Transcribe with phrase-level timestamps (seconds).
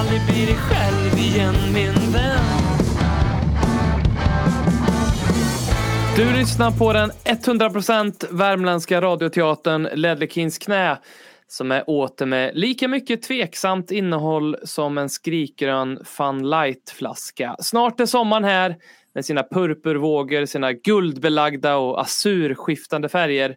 [0.00, 2.44] aldrig bli dig själv igen min vän
[6.16, 10.98] Du lyssnar på den 100% värmländska radioteatern Ledley knä
[11.48, 17.56] som är åter med lika mycket tveksamt innehåll som en skrikgrön Fun Light-flaska.
[17.58, 18.76] Snart är sommaren här
[19.14, 23.56] med sina purpurvågor, sina guldbelagda och azurskiftande färger.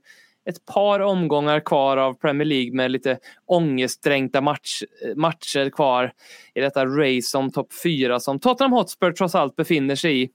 [0.50, 4.84] Ett par omgångar kvar av Premier League med lite ångestdränkta match,
[5.16, 6.12] matcher kvar
[6.54, 10.30] i detta race om topp 4 som Tottenham Hotspur trots allt befinner sig i.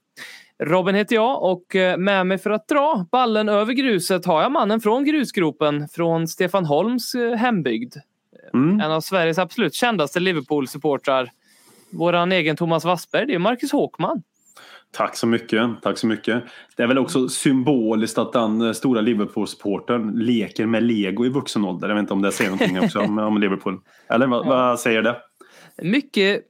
[0.63, 4.51] Robin heter jag och eh, med mig för att dra ballen över gruset har jag
[4.51, 7.95] mannen från grusgropen från Stefan Holms eh, hembygd.
[8.53, 8.79] Mm.
[8.79, 11.29] En av Sveriges absolut kändaste Liverpool-supportrar.
[11.89, 14.23] Våran egen Thomas Wassberg, det är Marcus Håkman.
[14.93, 15.81] Tack så mycket.
[15.81, 16.43] Tack så mycket.
[16.77, 21.65] Det är väl också symboliskt att den eh, stora Liverpool-supportern leker med lego i vuxen
[21.65, 21.87] ålder.
[21.87, 23.79] Jag vet inte om det säger någonting också om, om Liverpool.
[24.09, 25.17] Eller vad, vad säger det?
[25.81, 26.41] Mycket,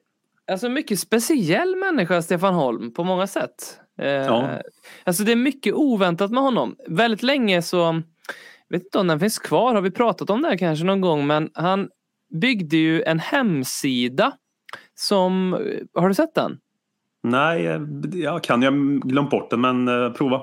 [0.52, 3.80] alltså mycket speciell människa Stefan Holm på många sätt.
[4.02, 4.49] Eh, Ja.
[5.03, 6.75] Alltså det är mycket oväntat med honom.
[6.88, 7.77] Väldigt länge så,
[8.67, 11.02] jag vet inte om den finns kvar, har vi pratat om det här kanske någon
[11.02, 11.89] gång, men han
[12.41, 14.31] byggde ju en hemsida
[14.95, 15.58] som,
[15.94, 16.58] har du sett den?
[17.24, 17.82] Nej, eh,
[18.14, 18.62] jag kan.
[18.62, 20.42] Jag har glömt bort den men eh, prova.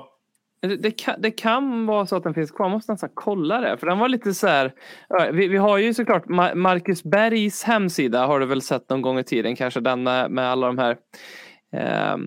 [0.61, 2.65] Det, det, kan, det kan vara så att den finns kvar.
[2.65, 3.77] Jag måste nästan kolla det.
[3.77, 4.73] För den var lite så här.
[5.31, 8.25] Vi, vi har ju såklart Ma- Marcus Bergs hemsida.
[8.25, 9.55] Har du väl sett någon gång i tiden.
[9.55, 10.97] Kanske den med, med alla de här
[11.75, 12.17] eh,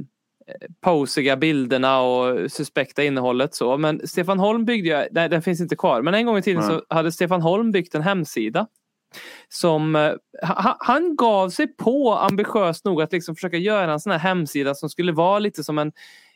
[0.80, 3.54] posiga bilderna och suspekta innehållet.
[3.54, 3.78] så.
[3.78, 6.02] Men Stefan Holm byggde ju, nej den finns inte kvar.
[6.02, 6.78] Men en gång i tiden Nej.
[6.88, 8.66] så hade Stefan Holm byggt en hemsida.
[9.48, 14.12] Som, eh, ha, han gav sig på ambitiöst nog att liksom försöka göra en sån
[14.12, 15.92] här hemsida som skulle vara lite som en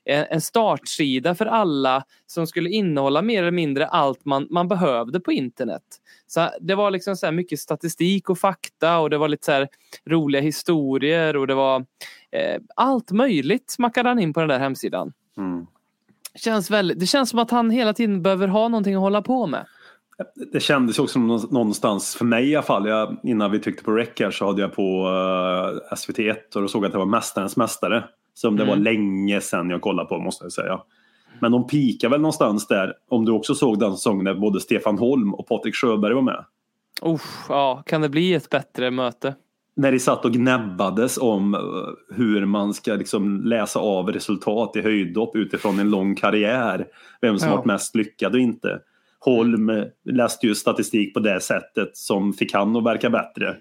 [0.09, 5.33] en startsida för alla som skulle innehålla mer eller mindre allt man, man behövde på
[5.33, 5.83] internet.
[6.27, 9.67] Så Det var liksom så mycket statistik och fakta och det var lite så
[10.11, 11.85] roliga historier och det var
[12.31, 15.13] eh, allt möjligt smackade han in på den där hemsidan.
[15.37, 15.67] Mm.
[16.35, 19.47] Känns väldigt, det känns som att han hela tiden behöver ha någonting att hålla på
[19.47, 19.67] med.
[20.53, 23.91] Det kändes också nå- någonstans, för mig i alla fall, jag, innan vi tryckte på
[23.93, 27.07] rec här så hade jag på uh, SVT1 och då såg jag att det var
[27.07, 28.05] Mästarens Mästare.
[28.35, 28.77] Som det Mm.
[28.79, 30.81] var länge sedan jag kollade på måste jag säga.
[31.41, 34.99] Men de pikar väl någonstans där, om du också såg den säsongen när både Stefan
[34.99, 36.45] Holm och Patrik Sjöberg var med.
[37.03, 39.35] Uff, ja, kan det bli ett bättre möte?
[39.77, 41.61] När de satt och gnäbbades om eh,
[42.17, 46.87] hur man ska liksom läsa av resultat i höjdhopp utifrån en lång karriär.
[47.21, 47.57] Vem som Ja.
[47.57, 48.81] varit mest lyckad och inte.
[49.21, 53.57] Holm läste ju statistik på det sättet som fick han att verka bättre.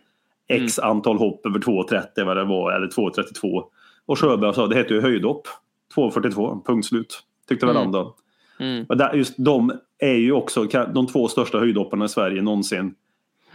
[0.49, 3.63] X antal hopp över 2,30 vad det var, eller 2,32.
[4.05, 5.47] Och Sjöberg sa det heter ju höjdhopp.
[5.95, 7.23] 2,42, punkt slut.
[7.47, 7.83] Tyckte väl Mm.
[7.83, 8.15] han då.
[8.59, 8.85] Mm.
[8.89, 10.63] Och där, just de är ju också
[10.93, 12.95] de två största höjdhopparna i Sverige någonsin.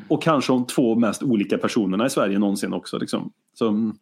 [0.09, 2.99] Och kanske de två mest olika personerna i Sverige någonsin också.
[2.99, 3.33] Liksom.
[3.55, 3.93] Så,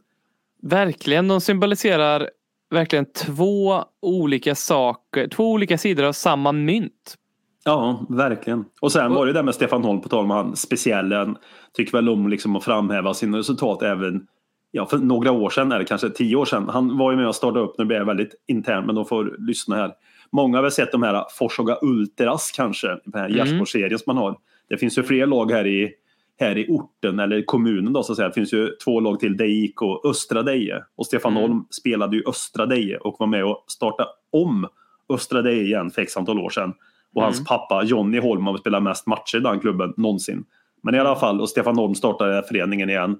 [0.62, 2.30] Verkligen, de symboliserar
[2.70, 7.16] verkligen två olika saker, två olika sidor av samma mynt.
[7.64, 8.64] Ja, verkligen.
[8.80, 11.36] Och sen var det där med Stefan Holm, på tal om han speciellen.
[11.72, 14.26] Tycker väl om liksom att framhäva sina resultat även
[14.70, 16.68] ja, för några år sedan, eller kanske tio år sedan.
[16.68, 19.36] Han var ju med och startade upp, nu blir jag väldigt intern, men de får
[19.38, 19.92] lyssna här.
[20.32, 23.36] Många har väl sett de här Forshaga Ultras kanske, den här Mm.
[23.36, 24.36] gärdsgårdsserien som man har.
[24.68, 25.92] Det finns ju fler lag här i,
[26.40, 28.28] här i orten, eller kommunen då så att säga.
[28.28, 30.84] Det finns ju två lag till, Deik och Östra Deje.
[30.96, 31.42] Och Stefan Mm.
[31.42, 34.66] Holm spelade ju Östra Deje och var med och startade om
[35.12, 36.72] Östra Deje igen för x antal år sedan.
[37.14, 37.44] Och hans Mm.
[37.44, 40.44] pappa Johnny Holm har spelat mest matcher i den klubben någonsin.
[40.82, 43.18] Men i alla fall, och Stefan Holm startade föreningen igen.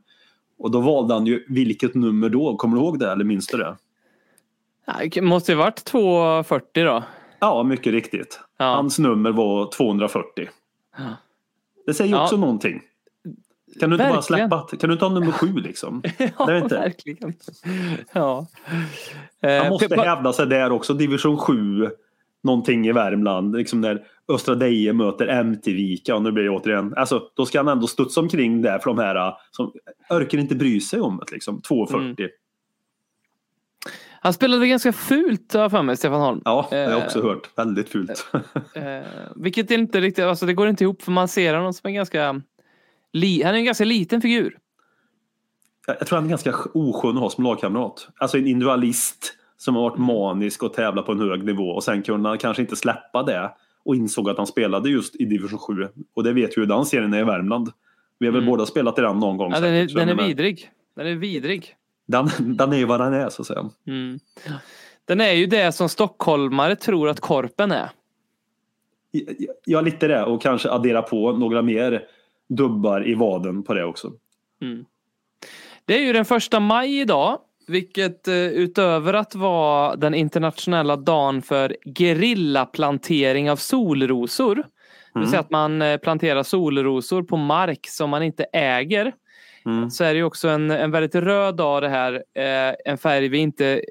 [0.59, 2.57] Och då valde han ju vilket nummer då?
[2.57, 3.77] Kommer du ihåg det eller minns du det?
[4.87, 7.03] Ja, Det måste ju varit 2,40 då.
[7.41, 8.41] Ja, mycket riktigt.
[8.59, 8.65] Ja.
[8.65, 10.49] Hans nummer var 240.
[10.99, 11.05] Ja.
[11.87, 12.23] Det säger ju Ja.
[12.25, 12.83] också någonting.
[13.81, 14.49] Kan du inte bara Verkligen.
[14.51, 14.77] släppa?
[14.81, 16.03] Kan du ta nummer sju liksom?
[16.39, 16.75] Ja, inte.
[16.75, 17.35] verkligen.
[18.13, 18.47] Ja.
[19.43, 20.95] Han Eh, måste hävda sig där också.
[20.95, 21.89] Division 7.
[22.43, 23.57] Någonting i Värmland.
[23.57, 26.15] Liksom när Östra Deje möter MT-Vika.
[26.15, 26.95] Och nu blir det återigen.
[26.97, 29.73] Alltså, då ska han ändå studsa omkring där för de här äh, som
[30.11, 31.33] orkar inte bry sig om det.
[31.33, 31.63] Liksom.
[31.63, 32.25] 240.
[32.25, 32.31] Mm.
[34.23, 36.43] Han spelade ganska fult har jag för mig, Stefan Holm.
[36.45, 37.59] Ja, det har jag Eh, också hört.
[37.59, 38.27] Väldigt fult.
[38.75, 38.83] Eh,
[39.37, 41.95] vilket är inte riktigt, alltså det går inte ihop för man ser honom som en
[41.95, 42.43] ganska,
[43.13, 44.59] li, han är en ganska liten figur.
[45.87, 48.09] jag tror han är ganska oskön att ha som lagkamrat.
[48.17, 50.07] Alltså en individualist som har varit Mm.
[50.07, 53.51] manisk och tävlat på en hög nivå och sen kunde han kanske inte släppa det
[53.85, 55.89] och insåg att han spelade just i division 7.
[56.15, 57.73] Och det vet ju hur den serien är i Värmland.
[58.19, 59.53] Vi har väl båda spelat i den någon gång.
[59.53, 59.65] Mm.
[59.65, 60.71] Ja, den är, den är menar, vidrig.
[60.97, 61.77] Den är vidrig.
[62.07, 63.71] Den, den är ju vad den är så att säga.
[63.87, 64.19] Mm.
[65.05, 67.91] Den är ju det som stockholmare tror att korpen är.
[69.65, 72.03] Ja, lite det och kanske addera på några mer
[72.49, 74.13] dubbar i vaden på det också.
[75.85, 77.39] Det är ju den första maj idag.
[77.71, 84.55] Vilket eh, utöver att vara den internationella dagen för gerillaplantering av solrosor.
[85.15, 89.13] Det vill säga att man eh, planterar solrosor på mark som man inte äger.
[89.67, 89.91] Mm.
[89.91, 92.13] Så är det också en, en väldigt röd dag det här.
[92.35, 93.83] Eh, en färg vi inte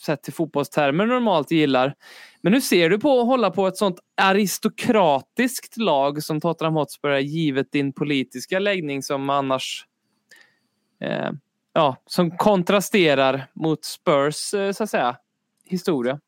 [0.00, 1.94] sett till fotbollstermer normalt gillar.
[2.40, 7.10] Men nu ser du på att hålla på ett sånt aristokratiskt lag som Tottenham Hotspur
[7.10, 9.86] är givet din politiska läggning som annars
[11.00, 11.30] eh,
[11.72, 15.16] ja, som kontrasterar mot Spurs eh, så att säga
[15.64, 16.18] historia.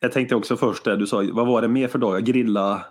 [0.00, 2.24] Jag tänkte också först det du sa, vad var det mer för dag?
[2.24, 2.84] Grilla?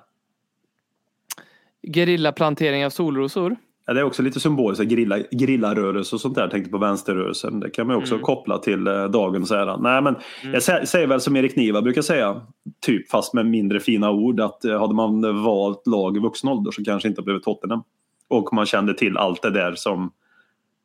[1.94, 3.56] Gerillaplantering av solrosor.
[3.86, 6.42] Ja, det är också lite symboliskt, grilla, grillarörelse och sånt där.
[6.42, 7.60] Jag tänkte på vänsterrörelsen.
[7.60, 9.78] Det kan man också koppla till eh, dagens ära.
[9.78, 12.42] Nej, men jag sä- säger väl som Erik Niva brukar säga,
[12.86, 16.72] typ fast med mindre fina ord, att eh, hade man valt lag i vuxen ålder
[16.72, 17.84] så kanske inte blivit Tottenham.
[18.28, 20.12] Och man kände till allt det där som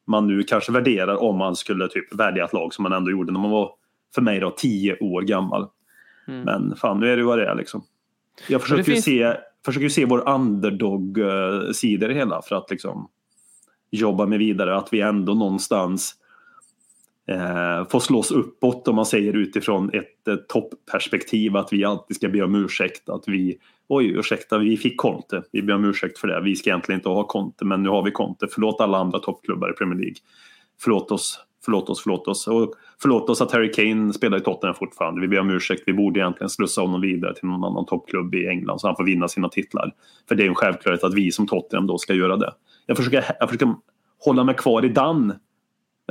[0.06, 3.32] man nu kanske värderar om man skulle typ välja ett lag som man ändå gjorde
[3.32, 3.70] när man var,
[4.14, 5.69] för mig då, tio år gammal.
[6.44, 7.82] Men fan, nu är det ju vad det är liksom.
[8.49, 13.08] Jag försöker, finns- ju se, försöker se vår underdog-sida i det hela för att liksom
[13.91, 14.76] jobba med vidare.
[14.76, 16.14] Att vi ändå någonstans
[17.28, 21.56] eh, får slås uppåt om man säger utifrån ett eh, toppperspektiv.
[21.56, 23.08] Att vi alltid ska be om ursäkt.
[23.08, 23.58] Att vi,
[23.88, 25.43] oj ursäkta vi fick Conte.
[25.52, 26.40] Vi ber om ursäkt för det.
[26.40, 28.46] Vi ska egentligen inte ha Conte men nu har vi Conte.
[28.50, 30.17] Förlåt alla andra toppklubbar i Premier League.
[30.81, 32.46] Förlåt oss, förlåt oss, förlåt oss.
[32.46, 35.20] Och förlåt oss att Harry Kane spelar i Tottenham fortfarande.
[35.20, 35.82] Vi ber om ursäkt.
[35.87, 39.05] Vi borde egentligen slussa honom vidare till någon annan toppklubb i England så han får
[39.05, 39.93] vinna sina titlar.
[40.29, 42.52] För det är en självklarhet att vi som Tottenham då ska göra det.
[42.87, 43.75] Jag försöker, jag försöker
[44.25, 45.32] hålla mig kvar i den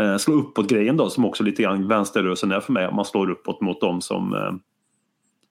[0.01, 2.91] eh, slå uppåt grejen då som också lite grann vänsterrörelsen är för mig.
[2.91, 4.53] Man slår uppåt mot dem som eh,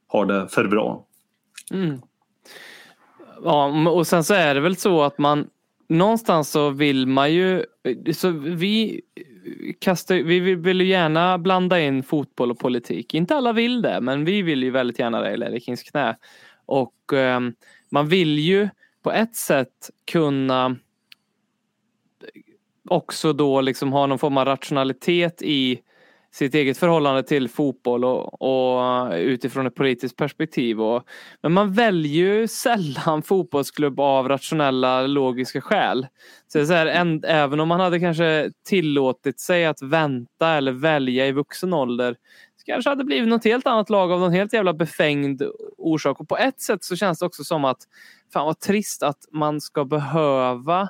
[0.06, 1.06] har det för bra.
[1.70, 2.00] Mm.
[3.42, 5.46] Ja, och sen så är det väl så att man
[5.88, 11.80] någonstans så vill man ju, eh, så vi eh, kastar, vi vill, ju gärna blanda
[11.80, 13.14] in fotboll och politik.
[13.14, 16.16] Inte alla vill det, men vi vill ju väldigt gärna det i Lerikins knä.
[16.66, 17.40] Och eh,
[17.90, 18.68] man vill ju
[19.02, 20.76] på ett sätt kunna
[22.90, 25.80] också då liksom ha någon form av rationalitet i
[26.34, 30.80] sitt eget förhållande till fotboll och, och eh, utifrån ett politiskt perspektiv.
[30.80, 31.04] Och,
[31.42, 36.06] men man väljer ju sällan fotbollsklubb av rationella logiska skäl.
[36.48, 40.48] Så det är så här, en, även om man hade kanske tillåtit sig att vänta
[40.48, 42.16] eller välja i vuxen ålder
[42.56, 45.42] så kanske hade blivit något helt annat lag av någon helt jävla befängd
[45.78, 46.20] orsak.
[46.20, 47.78] Och på ett sätt så känns det också som att
[48.32, 50.88] fan vad trist att man ska behöva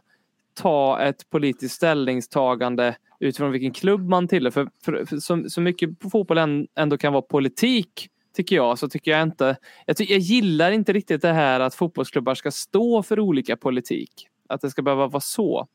[0.55, 4.51] ta ett politiskt ställningstagande utifrån vilken klubb man tillhör.
[4.51, 8.89] För, för, för så, så mycket på fotboll ändå kan vara politik tycker jag, så
[8.89, 9.57] tycker jag inte.
[9.87, 14.29] Jag, ty, jag gillar inte riktigt det här att fotbollsklubbar ska stå för olika politik.
[14.49, 15.69] Att det ska behöva vara så.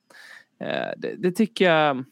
[0.62, 2.06] Eh, det, det tycker jag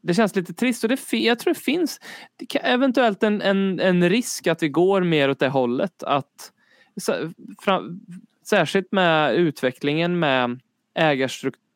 [0.00, 2.00] det känns lite trist och det, jag tror det finns
[2.36, 6.02] det kan, eventuellt en, en, en risk att vi går mer åt det hållet.
[6.02, 6.52] Att,
[7.00, 8.00] så- fram,
[8.48, 10.60] särskilt med utvecklingen med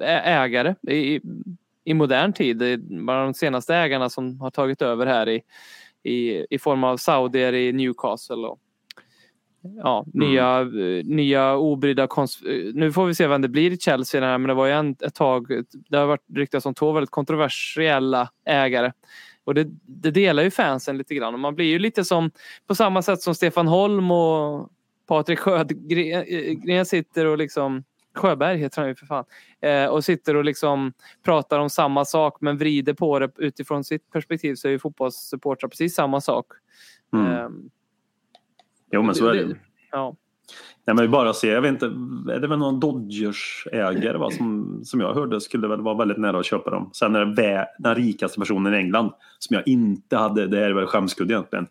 [0.00, 1.20] ägare i,
[1.84, 2.56] i modern tid.
[2.56, 5.42] Det är bara de senaste ägarna som har tagit över här i,
[6.02, 8.36] i, i form av saudier i Newcastle.
[8.36, 8.58] Och,
[9.76, 13.78] ja, nya, eh, nya obrydda kons- eh, Nu får vi se vem det blir i
[13.78, 14.20] Chelsea.
[14.20, 15.46] Här, men det var ju en, ett tag.
[15.88, 18.92] Det har varit ryktats om två väldigt kontroversiella ägare.
[19.44, 21.34] Och det, det delar ju fansen lite grann.
[21.34, 22.30] Och man blir ju lite som
[22.66, 24.68] på samma sätt som Stefan Holm och
[25.06, 29.24] Patrik Sjögren sitter och liksom Sjöberg heter han ju för fan.
[29.60, 30.92] Eh, och sitter och liksom
[31.24, 35.68] pratar om samma sak men vrider på det utifrån sitt perspektiv så är ju fotbollssupportrar
[35.68, 36.46] precis samma sak.
[37.12, 37.32] Mm.
[37.32, 37.48] Eh,
[38.92, 39.54] Jo men så är det ju.
[39.90, 40.16] Ja.
[40.84, 41.86] Nej, men vi bara ser, jag vet inte,
[42.32, 46.38] är det väl någon Dodgers-ägare va, som, som jag hörde skulle väl vara väldigt nära
[46.38, 46.90] att köpa dem.
[46.92, 50.72] Sen är det den rikaste personen i England som jag inte hade, det här är
[50.72, 51.66] väl skämskudde egentligen.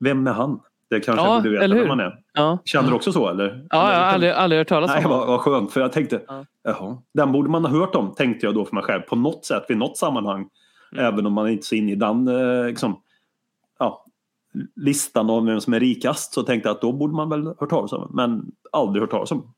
[0.00, 0.60] Vem är han?
[0.90, 1.82] Det kanske Ja, jag borde veta eller hur?
[1.82, 2.18] vem man är.
[2.34, 2.58] Ja.
[2.64, 3.66] Känner du också så eller?
[3.70, 5.32] Ja, jag har aldrig, aldrig hört talas Nej, om vad, honom.
[5.32, 5.72] vad skönt.
[5.72, 6.44] För jag tänkte, Ja.
[6.62, 9.02] jaha, den borde man ha hört om, tänkte jag då för mig själv.
[9.02, 10.48] På något sätt, vid något sammanhang.
[10.92, 11.04] Mm.
[11.04, 13.00] Även om man inte är så inne i den eh, liksom,
[13.78, 14.04] ja,
[14.76, 16.32] listan av vem som är rikast.
[16.34, 18.10] Så tänkte jag att då borde man väl hört talas om.
[18.14, 19.54] Men aldrig hört talas om.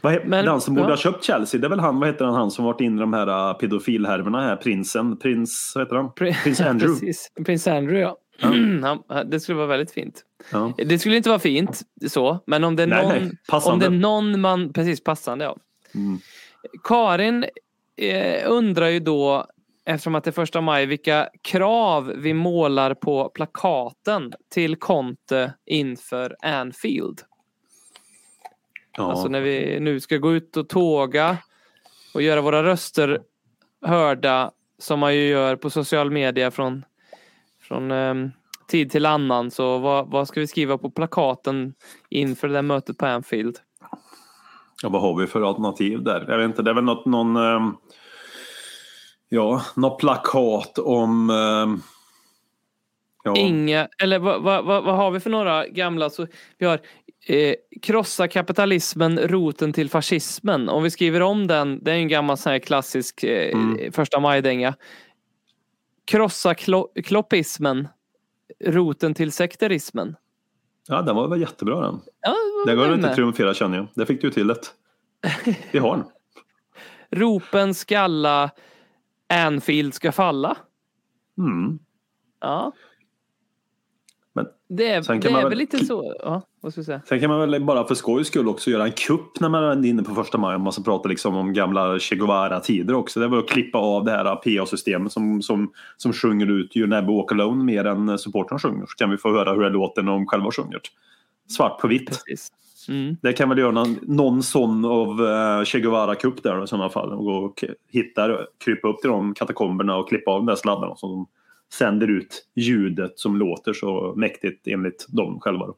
[0.00, 0.92] Vad he- Men- den som borde ja.
[0.92, 3.00] ha köpt Chelsea, det är väl han, vad heter han, han som varit inne i
[3.00, 6.06] de här uh, pedofilhärvorna här, prinsen, prins, vad heter han?
[6.10, 7.00] Pri- Prins Andrew.
[7.00, 7.32] Precis.
[7.46, 8.16] Prins Andrew, ja.
[8.40, 10.24] Han, det skulle vara väldigt fint.
[10.52, 10.72] Ja.
[10.76, 13.86] Det skulle inte vara fint så, men om det är Nej, någon, nej, om det
[13.86, 15.56] är någon man, precis passande ja.
[15.94, 16.18] Mm.
[16.84, 17.46] Karin
[17.96, 19.46] eh, undrar ju då,
[19.84, 26.36] eftersom att det är första maj, vilka krav vi målar på plakaten till Conte inför
[26.42, 27.20] Anfield.
[28.96, 29.10] Ja.
[29.10, 31.36] Alltså när vi nu ska gå ut och tåga
[32.14, 33.20] och göra våra röster
[33.82, 36.84] hörda som man ju gör på social media från,
[37.70, 38.30] från ehm,
[38.68, 39.50] tid till annan.
[39.50, 41.74] Så vad, vad ska vi skriva på plakaten
[42.08, 43.56] inför det där mötet på Anfield?
[44.82, 46.24] Ja, vad har vi för alternativ där?
[46.28, 47.36] Jag vet inte, det är väl något, någon...
[47.36, 47.74] ehm,
[49.28, 51.30] ja, något plakat om...
[51.30, 51.82] ehm,
[53.24, 56.10] ja, Inga, eller vad, vad, vad, vad har vi för några gamla?
[56.10, 56.26] Så
[56.58, 56.80] vi har
[57.26, 60.68] eh, krossa kapitalismen, roten till fascismen.
[60.68, 63.92] Om vi skriver om den, det är en gammal sån här klassisk eh, Mm.
[63.92, 64.74] första majdänga.
[66.10, 67.88] Krossa klo, kloppismen,
[68.64, 70.16] roten till sekterismen.
[70.88, 72.00] ja, den var väl jättebra den.
[72.20, 72.34] Ja,
[72.66, 73.86] Det går inte triumfera känner jag.
[73.94, 74.74] Det fick du till ett.
[75.72, 76.06] Vi har den.
[77.20, 78.50] Ropen skalla,
[79.28, 80.56] Anfield ska falla.
[81.38, 81.78] Mm.
[82.40, 82.72] Ja.
[84.32, 86.16] Men det är, det är väl lite så.
[86.18, 87.00] Ja, vad ska säga?
[87.08, 89.88] Sen kan man väl bara för skojs skull också göra en kupp när man är
[89.88, 90.56] inne på första maj.
[90.56, 93.20] Om man ska prata liksom om gamla Che Guevara-tider också.
[93.20, 97.16] Det var att klippa av det här PA-systemet som, som, som sjunger ut You never
[97.16, 98.86] walk alone mer än supportrarna sjunger.
[98.86, 100.80] Så kan vi få höra hur det låter när de själva sjunger.
[101.48, 102.06] Svart på vitt.
[102.06, 102.48] Precis.
[102.88, 103.16] Mm.
[103.22, 107.12] Det kan väl göra någon, någon sån av uh, Che Guevara-kupp där i sådana fall.
[107.12, 110.94] Och gå och hitta, krypa upp till de katakomberna och klippa av de där sladdarna.
[111.00, 111.26] De
[111.72, 115.66] sänder ut ljudet som låter så mäktigt enligt dem själva.
[115.66, 115.76] Då.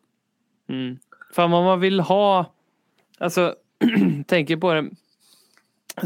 [0.73, 0.99] Mm.
[1.33, 2.55] Fan vad man vill ha,
[3.19, 3.55] alltså
[4.26, 4.91] tänker på det.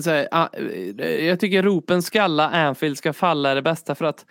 [0.06, 0.49] Här, ah,
[0.99, 4.26] eh, jag tycker ropen skalla Anfield ska falla är det bästa för att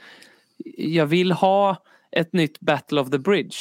[0.78, 3.56] jag vill ha ett nytt Battle of the Bridge.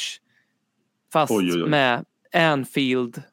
[1.13, 1.69] Fast Oj, oj, oj.
[1.69, 3.23] med Anfield.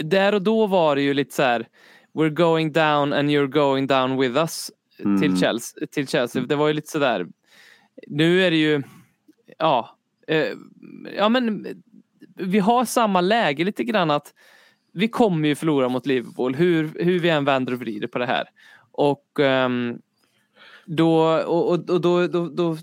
[0.00, 1.68] Där och då var det ju lite så här.
[2.14, 4.70] We're going down and you're going down with us.
[4.98, 5.20] Mm.
[5.20, 6.42] Till, Chelsea, till Chelsea.
[6.42, 7.26] Det var ju lite sådär.
[8.06, 8.82] Nu är det ju.
[9.58, 9.96] Ja.
[10.26, 10.48] Eh,
[11.16, 11.66] ja men.
[12.36, 14.34] Vi har samma läge lite grann att.
[14.94, 16.54] Vi kommer ju förlora mot Liverpool.
[16.54, 18.44] Hur, hur vi än vänder och vrider på det här.
[18.92, 19.40] Och.
[19.40, 19.98] ehm,
[20.86, 22.76] då, och, och, och då, då, då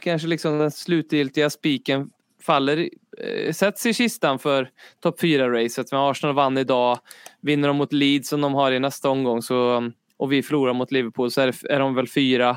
[0.00, 2.10] kanske liksom den slutgiltiga spiken
[2.42, 4.70] faller, eh, sätts i kistan för
[5.02, 5.86] topp 4-racet.
[5.90, 6.98] Men Arsenal vann idag,
[7.40, 10.92] vinner de mot Leeds som de har i nästa omgång så, och vi förlorar mot
[10.92, 12.56] Liverpool så är, är de väl fyra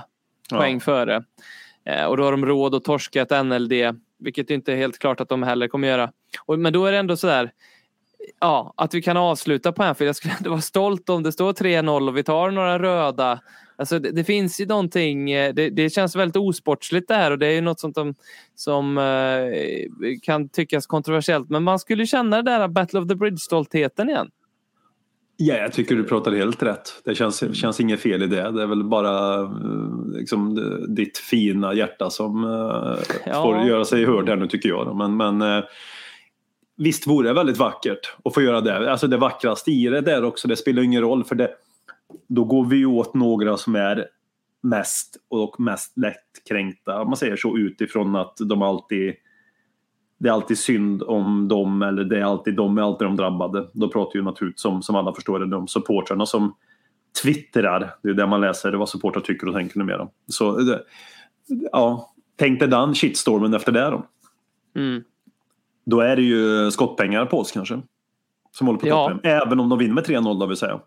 [0.49, 0.57] Ja.
[0.57, 1.23] poäng före.
[1.85, 3.73] Eh, och då har de råd att torska ett NLD,
[4.19, 6.11] vilket inte är helt klart att de heller kommer göra.
[6.45, 7.51] Och, men då är det ändå sådär,
[8.39, 10.07] ja, att vi kan avsluta på Anfield.
[10.07, 13.39] Jag skulle ändå vara stolt om det står 3-0 och vi tar några röda.
[13.75, 17.39] Alltså det, det finns ju någonting, eh, det, det känns väldigt osportsligt det här och
[17.39, 18.15] det är ju något sånt som,
[18.55, 21.49] som eh, kan tyckas kontroversiellt.
[21.49, 24.29] Men man skulle känna det där Battle of the Bridge-stoltheten igen.
[25.39, 27.01] Ja, jag tycker du pratar helt rätt.
[27.05, 28.51] Det känns, känns inget fel i det.
[28.51, 29.49] Det är väl bara eh,
[30.13, 30.55] liksom,
[30.95, 33.43] ditt fina hjärta som eh, Ja.
[33.43, 34.95] får göra sig hörd här nu tycker jag.
[34.95, 35.63] Men, men eh,
[36.77, 38.91] visst vore det väldigt vackert att få göra det.
[38.91, 41.49] Alltså det vackraste i det där också, det spelar ingen roll för det,
[42.27, 44.05] då går vi åt några som är
[44.63, 49.13] mest och mest lättkränkta, om man säger så, utifrån att de alltid
[50.17, 53.67] det är alltid synd om dem eller det är alltid de är alltid de drabbade.
[53.73, 56.55] Då pratar ju naturligtvis som, som alla förstår det om supportrarna som
[57.23, 57.95] twittrar.
[58.03, 60.07] Det är där man läser vad supportrar tycker och tänker numera.
[60.27, 60.81] Så det,
[61.71, 64.05] ja, tänk dig den shitstormen efter det då.
[64.75, 65.03] Mm.
[65.85, 67.81] Då är det ju skottpengar på oss kanske.
[68.51, 69.09] Som håller på Ja.
[69.09, 69.31] toppen.
[69.31, 70.79] Även om de vinner med 3-0 då vill säga.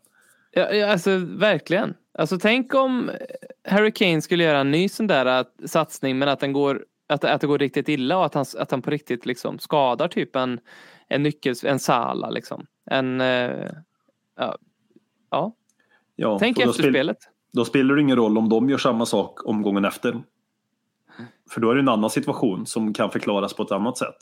[0.53, 1.95] Ja, ja, alltså verkligen.
[2.19, 3.11] Alltså tänk om
[3.69, 7.25] Harry Kane skulle göra en ny sån där att, satsning men att den går att,
[7.25, 10.37] att det går riktigt illa och att han, att han på riktigt liksom skadar typ
[10.37, 10.61] en,
[11.09, 12.67] en nyckel, en Sala liksom.
[12.91, 13.71] En, eh,
[14.37, 14.57] ja,
[15.31, 15.57] ja.
[16.17, 17.17] Ja, tänk efter spel- spelet.
[17.53, 20.23] Då spelar det ingen roll om de gör samma sak omgången efter.
[21.51, 24.17] För då är det en annan situation som kan förklaras på ett annat sätt.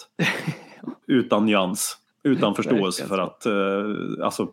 [1.07, 1.97] Utan nyans.
[2.23, 4.49] Utan förståelse för att eh, alltså,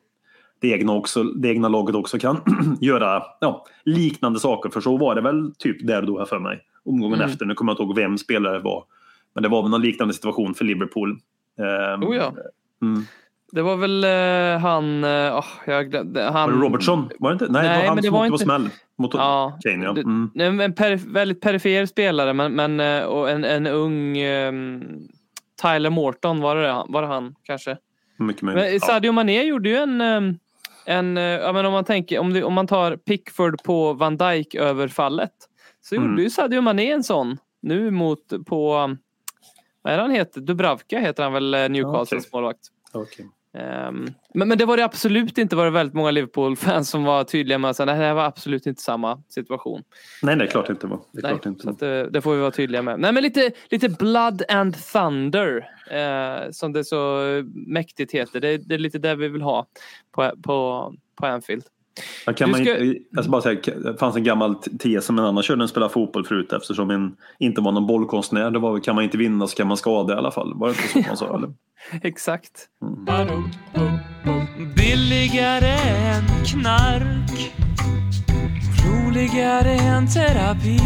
[0.60, 2.42] det, egna också, det egna laget också kan
[2.82, 4.70] göra ja, liknande saker.
[4.70, 6.62] För så var det väl typ där och då här för mig.
[6.86, 7.30] Omgången Mm.
[7.32, 7.46] efter.
[7.46, 8.84] Nu kommer jag inte ihåg vem spelare det var.
[9.34, 11.10] Men det var väl någon liknande situation för Liverpool.
[11.60, 12.34] Ehm, Oh ja.
[12.82, 13.04] mm.
[13.52, 16.34] Det var väl eh, han, åh, jag glömde, han.
[16.52, 17.10] Var det Robertson?
[17.20, 17.48] Var det inte?
[17.52, 19.86] Nej, det Nej, var han men det som var inte- smäll mot Ja, Kane.
[19.86, 19.94] Ja.
[19.94, 20.32] det- Mm.
[20.34, 24.84] Men En perif- väldigt perifer spelare men, men eh, och en, en ung ehm,
[25.62, 27.78] Tyler Morton var det, var det han kanske?
[28.20, 28.72] Mycket möjligt.
[28.72, 28.80] Men.
[28.80, 30.38] Sadio Mané gjorde ju en, ehm,
[30.86, 34.56] en ja, men om man tänker, om, det, om man tar Pickford på Van Dijk
[34.56, 35.32] överfallet
[35.86, 36.10] så Mm.
[36.10, 38.98] gjorde ju Sadio Mané en sån nu mot på, um,
[39.82, 40.42] vad är han heter?
[40.42, 42.30] Dubravka heter han väl, eh, Newcastles okej.
[42.34, 42.60] målvakt.
[42.92, 43.30] Okej.
[43.58, 47.24] Ehm, men, men det var det absolut inte, var det väldigt många Liverpool-fans som var
[47.24, 49.84] tydliga med att säga, "Nej, det här var absolut inte samma situation.
[50.22, 51.00] Nej, det är klart det inte var.
[51.12, 51.76] Det är Nej, klart inte var.
[51.80, 53.00] det, det får vi vara tydliga med.
[53.00, 57.22] Nej, men lite, lite Blood and Thunder, eh, som det så
[57.54, 58.40] mäktigt heter.
[58.40, 59.66] Det, det är lite det vi vill ha
[60.12, 61.64] på, på, på Anfield.
[62.38, 65.44] Kan man ska- inte, ska bara säga, det fanns en gammal tes som en annan
[65.44, 68.52] körde en spelade fotboll förut eftersom en inte var någon bollkonstnär.
[68.52, 70.54] Det var, kan man inte vinna så kan man skada i alla fall.
[70.56, 71.36] Var det inte så man sa?
[71.38, 71.50] Eller?
[72.08, 72.52] Exakt.
[72.82, 73.44] Mm.
[74.76, 75.70] Billigare
[76.08, 77.54] än knark.
[78.86, 80.80] Roligare än terapi.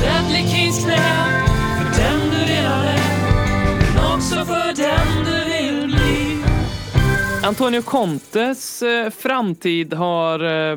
[0.00, 0.98] Ledley Kings knä.
[1.78, 3.00] För den du redan är.
[3.94, 5.33] Men också för den du.
[7.44, 10.76] Antonio Contes eh, framtid har eh,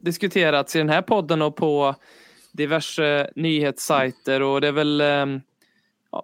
[0.00, 1.94] diskuterats i den här podden och på
[2.52, 5.26] diverse nyhetssajter och det är väl eh,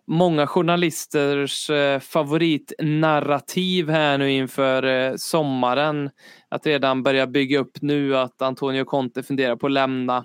[0.06, 6.10] många journalisters favoritnarrativ här nu inför sommaren.
[6.48, 10.24] Att redan börja bygga upp nu att Antonio Conte funderar på att lämna.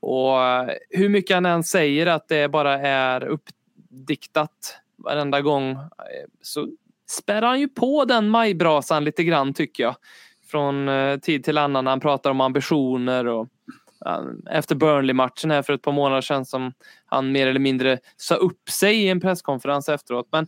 [0.00, 0.36] Och
[0.90, 5.76] hur mycket han än säger att det bara är uppdiktat varenda gång
[6.42, 6.68] så
[7.06, 9.96] spär han ju på den majbrasan lite grann tycker jag.
[10.50, 13.48] Från eh, tid till annan när han pratar om ambitioner och
[14.50, 16.72] efter Burnley-matchen här för ett par månader sedan som
[17.06, 20.28] han mer eller mindre sa upp sig i en presskonferens efteråt.
[20.32, 20.44] Men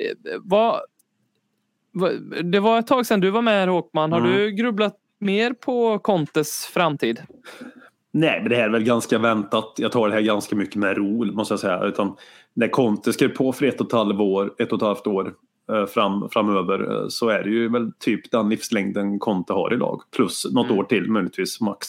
[0.00, 0.80] eh, vad,
[2.44, 4.12] det var ett tag sedan du var med här Håkman.
[4.12, 4.32] Har Mm.
[4.32, 7.22] du grubblat mer på Contes framtid?
[8.12, 9.74] Nej, men det här är väl ganska väntat.
[9.76, 11.84] Jag tar det här ganska mycket med ro, måste jag säga.
[11.84, 12.16] Utan
[12.54, 15.34] när Conte skrev på för ett och ett halvt år, ett och ett halvt år
[15.86, 20.02] fram, framöver eh, så är det ju väl typ den livslängden Conte har idag.
[20.16, 20.78] Plus något Mm.
[20.78, 21.86] år till möjligtvis, max.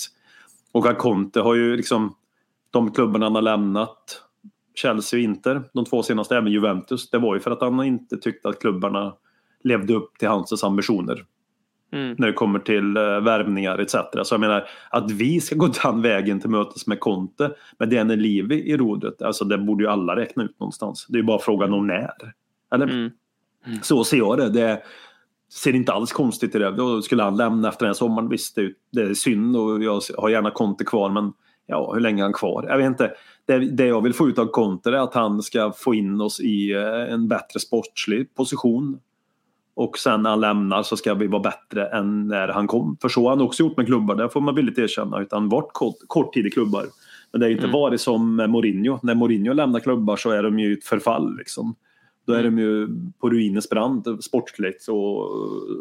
[0.71, 2.15] Och att Conte har ju liksom
[2.71, 4.21] de klubbarna han har lämnat,
[4.75, 8.17] Chelsea och Inter, de två senaste, även Juventus, det var ju för att han inte
[8.17, 9.13] tyckte att klubbarna
[9.63, 11.25] levde upp till hans ambitioner
[11.93, 12.15] Mm.
[12.17, 13.91] när det kommer till uh, värvningar etc.
[14.23, 18.19] Så jag menar att vi ska gå den vägen till mötes med Conte med Daniel
[18.19, 21.05] Levy i rodret, alltså det borde ju alla räkna ut någonstans.
[21.09, 22.33] Det är ju bara frågan om när.
[22.73, 22.87] Eller?
[22.87, 23.11] Mm.
[23.81, 24.49] Så ser jag det.
[24.49, 24.81] Det
[25.53, 26.71] ser inte alls konstigt i det.
[26.71, 28.57] Då skulle han lämna efter den här sommaren, visst
[28.91, 31.33] det, är synd och jag har gärna Conte kvar men
[31.67, 32.65] ja, hur länge är han kvar?
[32.69, 33.11] Jag vet inte.
[33.45, 36.39] Det, det jag vill få ut av Conte är att han ska få in oss
[36.39, 38.99] i eh, en bättre sportslig position.
[39.73, 42.97] Och sen när han lämnar så ska vi vara bättre än när han kom.
[43.01, 45.21] För så har han också gjort med klubbar, det får man villigt erkänna.
[45.21, 46.85] Utan varit kort, kort tid i klubbar.
[47.31, 47.73] Men det har inte Mm.
[47.73, 48.99] varit som Mourinho.
[49.03, 51.37] När Mourinho lämnar klubbar så är de ju ett förfall.
[51.37, 51.75] Liksom.
[52.27, 52.87] Då är de ju
[53.19, 55.29] på ruinens brant sportsligt och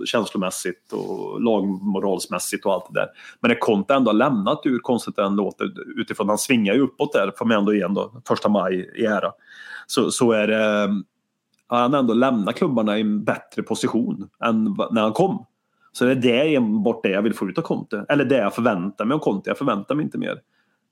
[0.06, 3.08] känslomässigt och lagmoralsmässigt och allt det där.
[3.40, 6.80] Men när Conte ändå har lämnat, hur konstigt det än låter, utifrån han svingar ju
[6.80, 9.32] uppåt där, får man ändå igen då, första maj i ära.
[9.86, 10.88] Så, så är det,
[11.66, 15.46] han ändå lämnat klubbarna i en bättre position än när han kom.
[15.92, 18.04] Så det är det enbart det jag vill få ut av Conte.
[18.08, 19.50] Eller det jag förväntar mig av Conte.
[19.50, 20.40] Jag förväntar mig inte mer.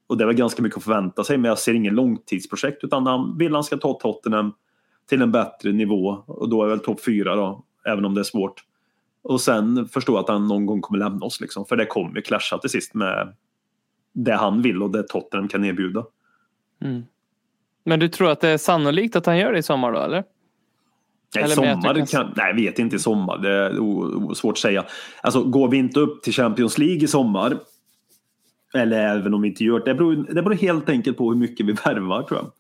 [0.06, 3.38] Och det väl ganska mycket att förvänta sig men jag ser ingen långtidsprojekt utan han
[3.38, 4.52] vill han ska ta Tottenham
[5.08, 8.24] till en bättre nivå och då är väl topp fyra då, även om det är
[8.24, 8.64] svårt.
[9.22, 12.22] Och sen förstå att han någon gång kommer lämna oss liksom, för det kommer ju
[12.22, 13.34] clasha till sist med
[14.12, 16.04] det han vill och det Tottenham kan erbjuda.
[16.84, 17.02] Mm.
[17.84, 20.24] Men du tror att det är sannolikt att han gör det i sommar då eller?
[21.34, 23.38] Nej, Eller sommar kan- kan, nej, vet inte i sommar.
[23.38, 24.84] Det är o, o, svårt att säga.
[25.22, 27.58] Alltså, går vi inte upp till Champions League i sommar,
[28.74, 31.38] eller även om vi inte gör det, det beror, det beror helt enkelt på hur
[31.38, 32.50] mycket vi värvar tror jag.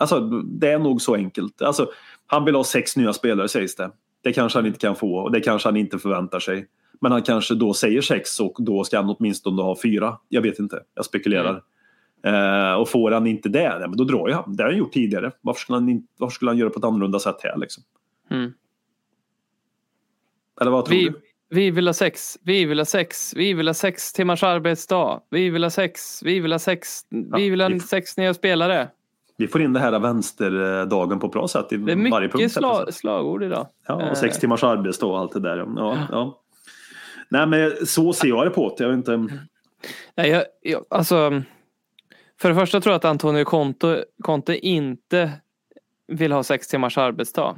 [0.00, 1.62] Alltså, det är nog så enkelt.
[1.62, 1.90] Alltså,
[2.26, 3.90] han vill ha sex nya spelare sägs det.
[4.22, 6.66] Det kanske han inte kan få och det kanske han inte förväntar sig.
[7.00, 10.16] Men han kanske då säger sex och då ska han åtminstone ha fyra.
[10.28, 11.62] Jag vet inte, jag spekulerar.
[12.24, 14.56] Eh, och får han inte det, nej, men då drar ju han.
[14.56, 15.32] Det har han gjort tidigare.
[15.40, 17.56] Varför skulle han, inte, varför skulle han göra på ett annorlunda sätt här?
[17.56, 17.82] Liksom?
[18.30, 18.52] Mm.
[20.60, 21.20] Eller vad tror Vi, du?
[21.50, 25.50] vi vill ha sex, vi vill ha sex, vi vill ha sex timmars arbetsdag, vi
[25.50, 27.00] vill ha sex, vi vill ha sex,
[27.36, 28.88] vi vill ha vi- sex nya spelare.
[29.40, 32.34] Vi får in det här vänsterdagen på ett bra sätt i Det är varje punkt.
[32.34, 33.66] mycket sla, slagord idag.
[33.86, 34.10] Ja, Eh.
[34.10, 35.56] och sex timmars arbetsdag och allt det där.
[35.76, 36.40] Ja, ja.
[37.28, 38.84] Nej, men så ser jag det på det.
[38.84, 39.38] Jag vet inte.
[40.14, 41.42] Nej, jag, jag, alltså,
[42.40, 45.32] för det första tror jag att Antonio Conte, Conte inte
[46.06, 47.56] vill ha sex timmars arbetsdag.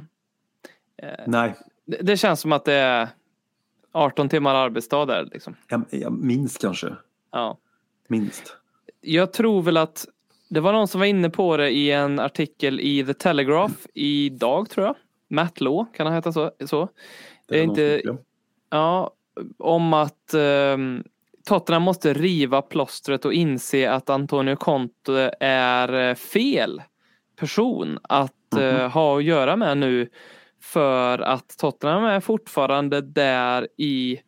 [1.27, 3.07] Nej, Det, det känns som att det är
[3.91, 5.29] 18 timmar arbetsdag där.
[5.31, 5.55] Liksom.
[5.67, 6.93] jag, jag minst kanske.
[7.31, 7.57] Ja.
[8.07, 8.57] Minst.
[9.01, 10.05] Jag tror väl att
[10.49, 14.69] det var någon som var inne på det i en artikel i The Telegraph idag
[14.69, 14.95] tror jag.
[15.27, 16.51] Matt Law, kan han heta så?
[16.65, 16.89] så?
[17.47, 18.01] Det är inte-
[18.69, 19.11] Ja,
[19.57, 21.03] om att ehm,
[21.45, 26.81] Tottenham måste riva plåstret och inse att Antonio Conte är eh, fel
[27.39, 30.09] person att eh, ha att göra med nu.
[30.61, 34.19] För att Tottenham är fortfarande där i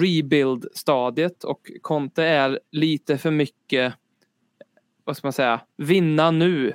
[0.00, 3.94] rebuild-stadiet och Conte är lite för mycket,
[5.08, 6.72] vad ska man säga, vinna nu.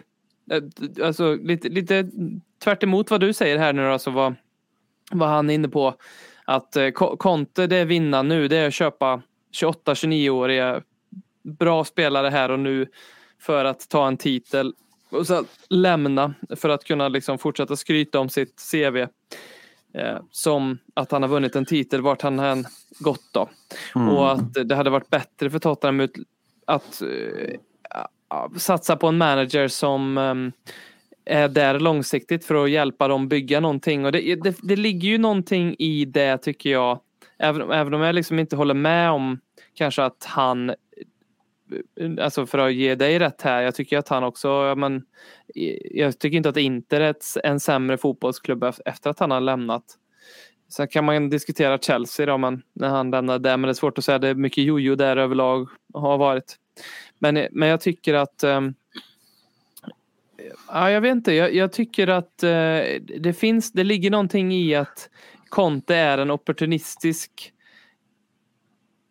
[0.51, 0.63] Eh,
[1.05, 2.09] Alltså lite, lite
[2.63, 4.35] tvärt emot vad du säger här nu alltså vad,
[5.11, 5.95] vad han är inne på.
[6.45, 9.21] Att eh, Conte det är vinna nu, det är att köpa
[9.61, 10.81] 28-29-åriga
[11.43, 12.87] bra spelare här och nu
[13.39, 14.73] för att ta en titel
[15.09, 18.97] och sen lämna för att kunna liksom fortsätta skryta om sitt CV.
[19.93, 22.65] Eh, som att han har vunnit en titel vart han än
[22.99, 23.49] gått då.
[24.11, 26.07] Och att det hade varit bättre för Tottenham
[26.65, 27.59] att eh,
[28.57, 30.51] satsa på en manager som ehm,
[31.25, 34.05] är där långsiktigt för att hjälpa dem bygga någonting.
[34.05, 36.99] Och det, det, det ligger ju någonting i det tycker jag.
[37.39, 39.39] Även, även om jag liksom inte håller med om
[39.73, 40.71] kanske att han
[42.21, 43.61] Alltså för att ge dig rätt här.
[43.61, 45.03] Jag tycker att han också, ja, men,
[45.91, 49.83] jag tycker inte att Inter är en sämre fotbollsklubb efter att han har lämnat.
[50.69, 53.97] Sen kan man diskutera Chelsea då, men när han lämnade där, men det är svårt
[53.97, 54.19] att säga.
[54.19, 56.55] Det är mycket jojo där överlag har varit.
[57.23, 58.73] Men, eh, men jag tycker att ehm,
[60.67, 61.33] Ja, jag vet inte.
[61.33, 65.09] Jag, jag tycker att eh, det finns, det ligger någonting i att
[65.49, 67.53] Conte är en opportunistisk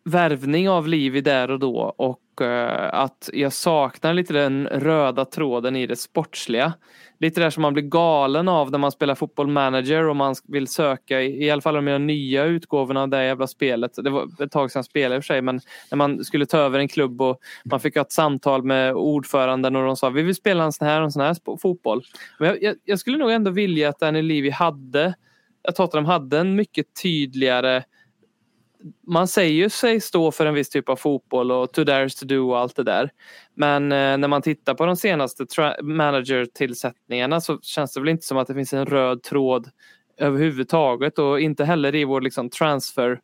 [0.03, 5.75] värvning av Livi där och då och Eh, att jag saknar lite den röda tråden
[5.75, 6.73] i det sportsliga.
[7.19, 10.67] Lite där som man blir galen av när man spelar fotboll manager och man vill
[10.67, 13.91] söka i, alla fall de nya utgåvorna av det jävla spelet.
[13.95, 15.59] Det var ett tag sedan jag spelade i och för sig men
[15.91, 19.75] när man skulle ta över en klubb och man fick ha ett samtal med ordföranden
[19.75, 22.03] och de sa vi vill spela en sån här och en sån här fotboll.
[22.39, 25.13] Men jag, jag, jag skulle nog ändå vilja att Annie Levy hade
[25.67, 27.83] att Tottenham hade en mycket tydligare
[29.07, 32.25] man säger ju sig stå för en viss typ av fotboll och to dares to
[32.25, 33.09] do och allt det där.
[33.55, 35.45] Men eh, när man tittar på de senaste
[35.81, 39.69] manager-tillsättningarna så känns det väl inte som att det finns en röd tråd
[40.17, 43.19] överhuvudtaget och inte heller i vår liksom, transfer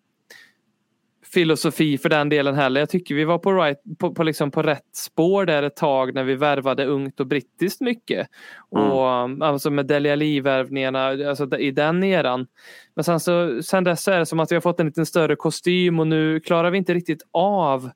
[1.34, 2.80] filosofi för den delen heller.
[2.82, 6.14] Jag tycker vi var på, right, på, på, liksom på rätt spår där ett tag
[6.16, 8.28] när vi värvade ungt och brittiskt mycket.
[8.70, 9.10] Och
[9.46, 12.48] alltså med Dele Alli-värvningarna alltså i den eran.
[12.96, 15.36] Men sen, så, sen dess är det som att vi har fått en lite större
[15.36, 17.90] kostym och nu klarar vi inte riktigt av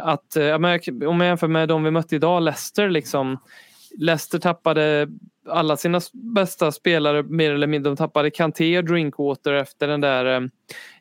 [0.00, 3.38] att, eh, men jag- om jag jämför med de vi mötte idag, Leicester liksom.
[3.98, 5.08] Leicester tappade
[5.48, 7.90] alla sina bästa spelare mer eller mindre.
[7.90, 10.48] De tappade Kanté och Drinkwater efter den där eh,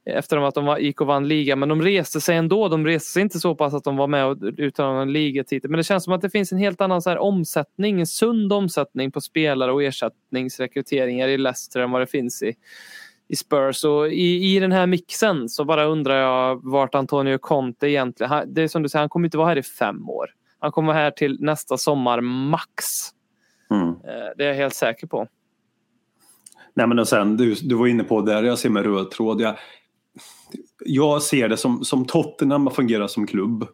[0.06, 1.60] efter att de gick och vann ligan.
[1.60, 2.67] Men de reste sig ändå.
[2.67, 5.69] De reste sig inte så pass att de var med och utan en ligatitel.
[5.71, 8.54] Men det känns som att det finns en helt annan så här omsättning, en sund
[8.54, 12.54] omsättning på spelare och ersättningsrekryteringar i Leicester än vad det finns i,
[13.27, 13.84] i Spurs.
[13.84, 18.30] Och i, i den här mixen så bara undrar jag vart Antonio Conte egentligen...
[18.30, 20.30] Han, det är som du säger, han kommer inte vara här i fem år.
[20.62, 22.84] Han kommer här till nästa sommar max.
[23.71, 23.88] Mm.
[23.89, 23.95] Eh,
[24.38, 25.28] Det är jag helt säker på.
[26.74, 29.41] Nej men och sen, du, du var inne på där jag ser med röd tråd.
[29.41, 29.56] Jag,
[30.86, 33.67] jag ser det som, som Tottenham har fungerat som klubb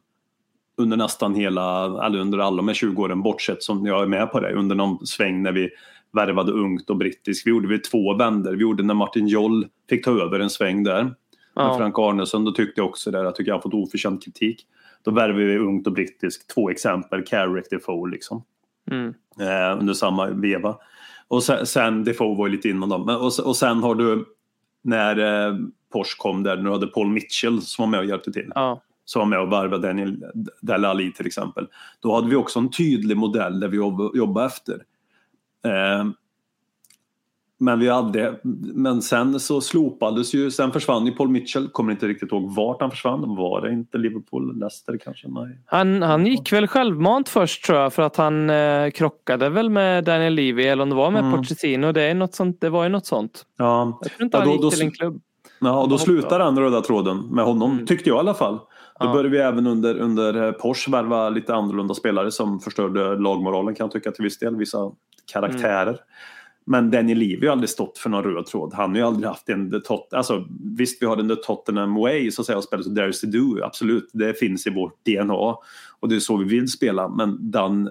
[0.78, 4.32] under nästan hela, eller under alla de här 20 åren bortsett som jag är med
[4.32, 5.70] på det, under någon sväng när vi
[6.14, 7.48] värvade ungt och brittiskt.
[7.48, 8.54] Vi gjorde vi två vänder.
[8.54, 11.04] Vi gjorde när Martin Joll fick ta över en sväng där.
[11.04, 11.14] Med
[11.56, 11.78] Ja.
[11.78, 14.66] Frank Arnesson, då tyckte jag också där, jag tycker jag har fått oförtjänt kritik.
[15.08, 18.44] Då värvade vi ungt och brittiskt, två exempel, Carrick, Defoe liksom
[18.92, 19.14] Mm.
[19.40, 20.76] eh, under samma veva.
[21.28, 23.10] Och sen, sen Defoe var ju lite innan dem.
[23.10, 24.26] Och, och sen har du
[24.84, 25.56] när eh,
[25.94, 28.52] Porsche kom där, nu hade Paul Mitchell som var med och hjälpte till.
[28.56, 28.82] Ja.
[29.06, 30.24] Som var med och varvade Daniel
[30.62, 31.68] Dele Alli till exempel.
[32.00, 34.84] Då hade vi också en tydlig modell där vi jobb, jobbade efter.
[35.66, 36.06] Eh,
[37.60, 38.40] men vi hade,
[38.74, 42.82] men sen så slopades ju, sen försvann ju Paul Mitchell, kommer inte riktigt ihåg vart
[42.82, 43.36] han försvann.
[43.36, 45.28] Var det inte Liverpool, Leicester kanske?
[45.30, 45.60] Nej.
[45.66, 50.04] Han, han gick väl självmant först tror jag för att han eh, krockade väl med
[50.04, 51.38] Daniel Levy eller om det var med Mm.
[51.38, 51.92] Pochettino.
[51.92, 53.46] Det, är något sånt, det var ju något sånt.
[53.58, 55.22] Ja, Jag tror inte Ja, han då- gick då till en klubb.
[55.62, 57.86] Ja, och då slutar den röda tråden med honom, Mm.
[57.86, 58.54] tyckte jag i alla fall.
[59.00, 59.12] Då Ja.
[59.12, 63.84] började vi även under, under eh, Porsche värva lite annorlunda spelare som förstörde lagmoralen kan
[63.84, 64.92] jag tycka till viss del, vissa
[65.34, 65.88] karaktärer.
[65.88, 65.98] Mm.
[66.70, 68.74] Men Daniel Levy har ju aldrig stått för någon röd tråd.
[68.74, 70.46] Han har ju aldrig haft en The Tot alltså
[70.78, 73.28] Visst, vi har den The Tottenham Way så att säga och spelar så There's to
[73.28, 74.10] do, absolut.
[74.14, 75.56] Det finns i vårt DNA.
[76.00, 77.08] Och det är så vi vill spela.
[77.08, 77.90] Men den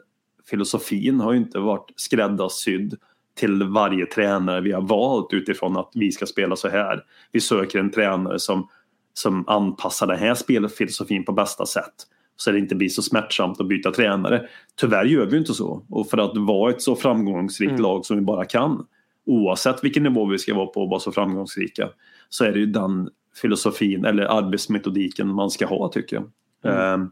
[0.50, 2.96] filosofin har ju inte varit skräddarsydd
[3.34, 7.04] till varje tränare vi har valt utifrån att vi ska spela så här.
[7.32, 8.68] Vi söker en tränare som,
[9.14, 11.94] som anpassar den här spelfilosofin på bästa sätt.
[12.36, 14.48] Så det inte blir så smärtsamt att byta tränare.
[14.80, 15.84] Tyvärr gör vi inte så.
[15.90, 17.82] Och för att vara ett så framgångsrikt Mm.
[17.82, 18.86] lag som vi bara kan.
[19.28, 21.88] oavsett vilken nivå vi ska vara på och vara så framgångsrika
[22.28, 23.08] så är det ju den
[23.42, 26.16] filosofin eller arbetsmetodiken man ska ha tycker
[26.62, 26.74] jag.
[26.74, 27.10] Ehm,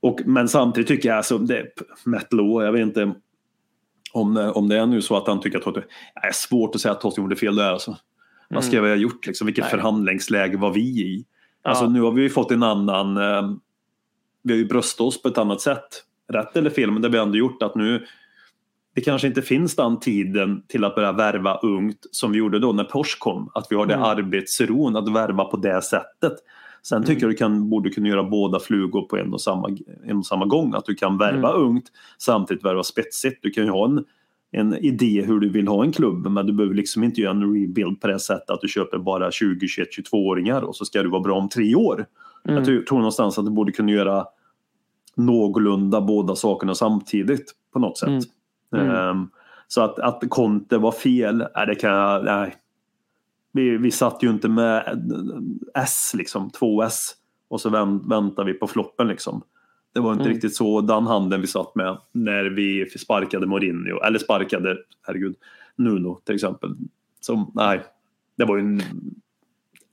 [0.00, 1.66] och, men samtidigt tycker jag alltså, det,
[2.06, 3.14] Matt Lowe, jag vet inte
[4.12, 5.84] om, om det är nu så att han tycker att det
[6.14, 7.96] är svårt att säga att Totti gjorde fel där alltså.
[8.50, 9.46] Vad ska vi ha gjort liksom?
[9.46, 9.70] Vilket Nej.
[9.70, 11.24] förhandlingsläge var vi i?
[11.62, 11.70] Ja.
[11.70, 13.50] Alltså nu har vi ju fått en annan, eh,
[14.42, 16.04] vi har ju bröstat oss på ett annat sätt.
[16.32, 18.06] Rätt eller fel, men det har vi ändå gjort att nu
[18.94, 22.72] det kanske inte finns den tiden till att börja värva ungt som vi gjorde då
[22.72, 23.50] när Porsche kom.
[23.54, 24.06] Att vi har det Mm.
[24.06, 26.32] arbetsron att värva på det sättet.
[26.82, 30.16] Sen tycker jag du kan, borde kunna göra båda flugor på en och, samma, en
[30.18, 30.74] och samma gång.
[30.74, 31.84] Att du kan värva ungt
[32.18, 33.38] samtidigt värva spetsigt.
[33.42, 34.04] Du kan ju ha en,
[34.50, 37.54] en idé hur du vill ha en klubb men du behöver liksom inte göra en
[37.54, 41.08] rebuild på det sättet att du köper bara 20, 21, 22-åringar och så ska du
[41.08, 42.06] vara bra om tre år.
[42.42, 44.26] Jag tror, någonstans att du borde kunna göra
[45.14, 48.08] någorlunda båda sakerna samtidigt på något sätt.
[48.08, 48.86] Mm.
[48.86, 48.96] Mm.
[48.96, 49.28] Ehm,
[49.68, 52.56] så att, att Conte var fel, nej, det kan jag, nej.
[53.52, 55.00] Vi, vi satt ju inte med
[55.74, 57.10] S liksom, två S
[57.48, 59.42] och så vänt, väntar vi på floppen liksom.
[59.92, 60.34] Det var inte Mm.
[60.34, 65.36] riktigt så den handen vi satt med när vi sparkade Mourinho, eller sparkade, herregud,
[65.76, 66.74] Nuno till exempel.
[67.20, 67.80] Så nej,
[68.36, 68.82] det var ju en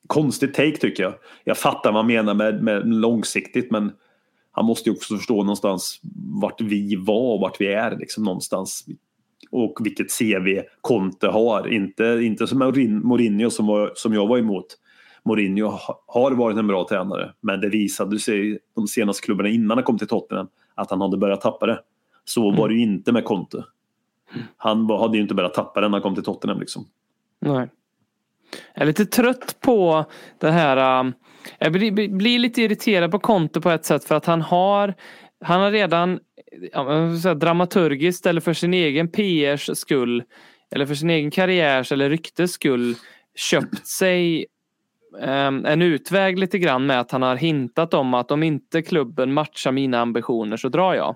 [0.08, 1.14] konstig take tycker jag.
[1.44, 3.92] Jag fattar vad han menar med, med långsiktigt men
[4.52, 6.00] han måste ju också förstå någonstans
[6.42, 8.86] vart vi var och vart vi är liksom någonstans.
[9.52, 11.68] Och vilket CV Conte har.
[11.74, 14.66] Inte, inte som Mourin- Mourinho som, var, som jag var emot.
[15.26, 19.78] Mourinho ha- har varit en bra tränare men det visade sig de senaste klubbarna innan
[19.78, 21.80] han kom till Tottenham att han hade börjat tappa det.
[22.26, 23.64] Så var det ju inte med Conte.
[24.58, 26.86] Han hade ju inte börjat tappa det när han kom till Tottenham liksom.
[27.42, 27.70] Nej.
[28.74, 30.06] Jag är lite trött på
[30.40, 31.00] det här.
[31.00, 31.14] um,
[31.60, 34.94] Jag blir, blir- lite irriterad på Conte på ett sätt för att han har
[35.46, 36.20] han har redan
[37.22, 40.24] säga, dramaturgiskt eller för sin egen PRs skull
[40.72, 42.96] eller för sin egen karriärs eller ryktes skull
[43.36, 44.46] köpt sig
[45.22, 49.34] um, en utväg lite grann med att han har hintat om att om inte klubben
[49.34, 51.16] matchar mina ambitioner så drar jag.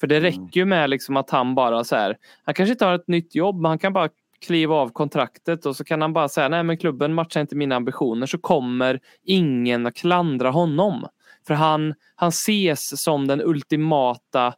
[0.00, 2.94] För det räcker ju med liksom att han bara så här, han kanske inte har
[2.94, 4.08] ett nytt jobb men han kan bara
[4.46, 7.76] kliva av kontraktet och så kan han bara säga nej men klubben matchar inte mina
[7.76, 11.06] ambitioner så kommer ingen att klandra honom.
[11.46, 14.54] För han, han ses som den ultimata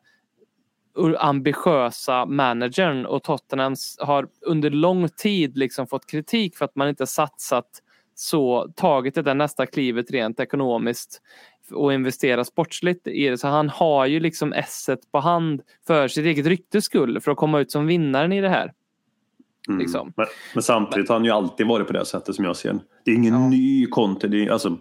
[1.19, 7.07] ambitiösa managern och Tottenham har under lång tid liksom fått kritik för att man inte
[7.07, 7.69] satsat
[8.15, 11.21] så, tagit det där nästa klivet rent ekonomiskt
[11.71, 13.39] och investera sportsligt i det.
[13.39, 17.37] Så han har ju liksom esset på hand för sitt eget ryktes skull för att
[17.37, 18.73] komma ut som vinnaren i det här.
[19.69, 19.81] Mm.
[19.81, 20.13] Liksom.
[20.17, 22.81] Men, men samtidigt har han ju alltid varit på det sättet som jag ser det.
[23.05, 23.49] Det är ingen Ja.
[23.49, 24.29] ny Conte.
[24.29, 24.77] Det är, alltså,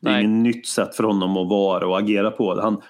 [0.00, 2.60] det är ingen nytt sätt för honom att vara och agera på.
[2.60, 2.80] Han,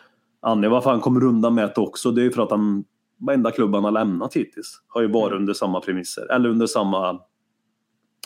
[0.42, 2.84] Annie, varför han kommer undan med det också, det är ju för att han
[3.20, 6.32] varenda klubb han har lämnat hittills har ju varit under samma premisser.
[6.32, 7.20] Eller under samma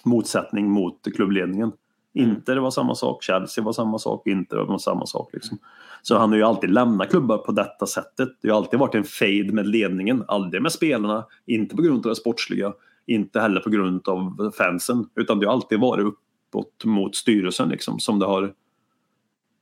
[0.05, 1.73] motsättning mot klubbledningen.
[2.15, 5.31] Inte det var samma sak, Chelsea var samma sak, inte det var samma sak.
[5.33, 5.59] Liksom.
[6.03, 8.29] Så han har ju alltid lämnat klubbar på detta sättet.
[8.43, 12.11] Det har alltid varit en fade med ledningen, aldrig med spelarna, inte på grund av
[12.11, 12.73] det sportsliga,
[13.07, 17.99] inte heller på grund av fansen, utan det har alltid varit uppåt mot styrelsen liksom,
[17.99, 18.55] som det har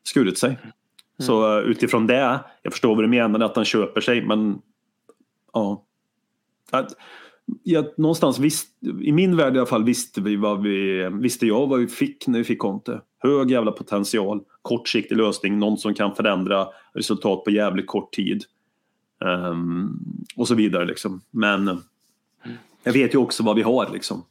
[0.03, 0.59] skurit sig.
[1.19, 4.59] Så eh, utifrån det, jag förstår vad du menar att han köper sig, men
[5.53, 5.87] ja.
[6.71, 6.97] Att,
[7.63, 8.69] jag, någonstans visst,
[9.03, 12.27] i min värld i alla fall visste vi vad vi, visste jag vad vi fick
[12.27, 13.01] när vi fick Conte.
[13.19, 18.45] Hög jävla potential, kortsiktig lösning, någon som kan förändra resultat på jävligt kort tid.
[19.25, 19.99] Ehm,
[20.37, 21.21] och så vidare liksom.
[21.31, 21.81] Men
[22.83, 24.25] jag vet ju också vad vi har liksom.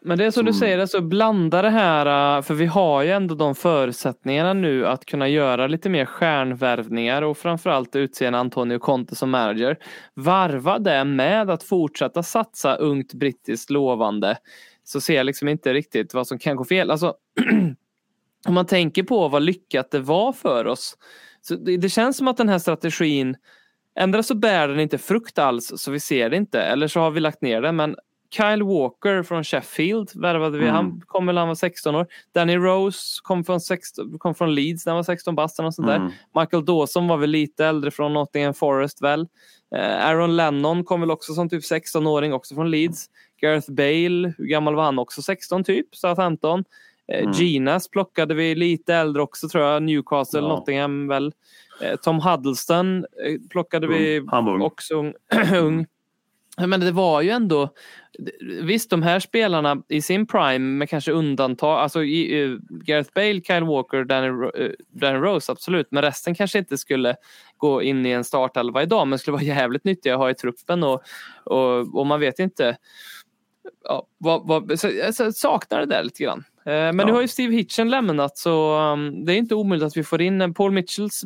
[0.00, 3.02] Men det är som du Som- säger, alltså blanda det här, äh, för vi har
[3.02, 8.34] ju ändå de förutsättningarna nu att kunna göra lite mer stjärnvärvningar och framförallt utse en
[8.34, 9.78] Antonio Conte som manager.
[10.14, 14.36] Varva det med att fortsätta satsa ungt brittiskt lovande
[14.84, 16.90] så ser jag liksom inte riktigt vad som kan gå fel.
[16.90, 17.14] Alltså,
[18.46, 20.96] om man tänker på vad lyckat det var för oss.
[21.40, 23.36] Så det, det känns som att den här strategin
[23.96, 27.10] Ändra så bär den inte frukt alls så vi ser det inte eller så har
[27.10, 27.96] vi lagt ner den men
[28.36, 30.64] Kyle Walker från Sheffield värvade vi.
[30.64, 30.74] Mm.
[30.74, 32.06] Han kom när han var 16 år.
[32.34, 35.96] Danny Rose kom från, 16, kom från Leeds när han var 16 bast där.
[35.96, 36.12] Mm.
[36.34, 39.28] Michael Dawson var väl lite äldre från Nottingham Forest väl.
[39.76, 43.06] Eh, Aaron Lennon kom väl också som typ 16-åring också från Leeds.
[43.40, 45.22] Gareth Bale, hur gammal var han också?
[45.22, 46.64] 16 typ, så 15.
[47.12, 47.32] Eh, Mm.
[47.32, 49.82] Ginas plockade vi lite äldre också tror jag.
[49.82, 50.48] Newcastle, Ja.
[50.48, 51.32] Nottingham väl.
[51.80, 54.28] Eh, Tom Huddleston eh, plockade vi Ung.
[54.28, 54.62] Han var ung.
[54.62, 55.86] också ung.
[56.66, 57.68] Men det var ju ändå
[58.62, 62.00] Visst, de här spelarna i sin prime med kanske undantag, alltså
[62.70, 64.50] Gareth Bale, Kyle Walker, Danny,
[64.88, 65.86] Danny Rose, absolut.
[65.90, 67.16] Men resten kanske inte skulle
[67.56, 70.82] gå in i en startelva idag, men skulle vara jävligt nyttiga att ha i truppen
[70.82, 71.02] och,
[71.44, 72.76] och, och man vet inte.
[73.84, 76.44] Ja, vad, vad, så, jag saknar det där lite grann.
[76.66, 77.06] Eh, Men Ja.
[77.06, 80.22] nu har ju Steve Hitchen lämnat så um, det är inte omöjligt att vi får
[80.22, 81.22] in en Paul Mitchells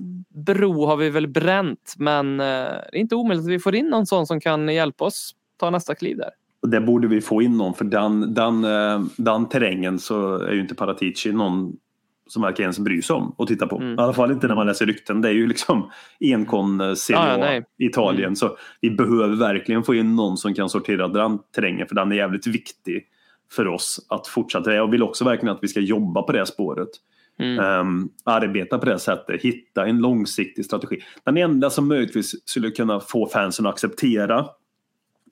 [0.46, 3.86] bro har vi väl bränt men eh, det är inte omöjligt att vi får in
[3.86, 6.30] någon sån som kan hjälpa oss ta nästa kliv där.
[6.70, 10.60] Det borde vi få in någon för den, den, eh, den terrängen så är ju
[10.60, 11.72] inte Paratici någon
[12.28, 13.76] som verkar ens bry sig om att titta på.
[13.76, 13.94] Mm.
[13.94, 15.20] I alla fall inte när man läser rykten.
[15.20, 17.64] Det är ju liksom enkon Serie Ja, ja, A, nej.
[17.78, 18.24] Italien.
[18.24, 18.36] Mm.
[18.36, 22.16] Så vi behöver verkligen få in någon som kan sortera den terrängen för den är
[22.16, 23.04] jävligt viktig
[23.52, 24.74] för oss att fortsätta.
[24.74, 26.88] Jag vill också verkligen att vi ska jobba på det spåret.
[27.38, 27.64] Mm.
[27.64, 31.00] Ehm, arbeta på det sättet, hitta en långsiktig strategi.
[31.24, 34.46] Den enda som möjligtvis skulle kunna få fansen att acceptera,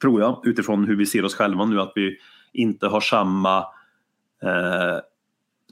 [0.00, 2.16] tror jag, utifrån hur vi ser oss själva nu, att vi
[2.52, 3.58] inte har samma
[4.42, 4.98] eh,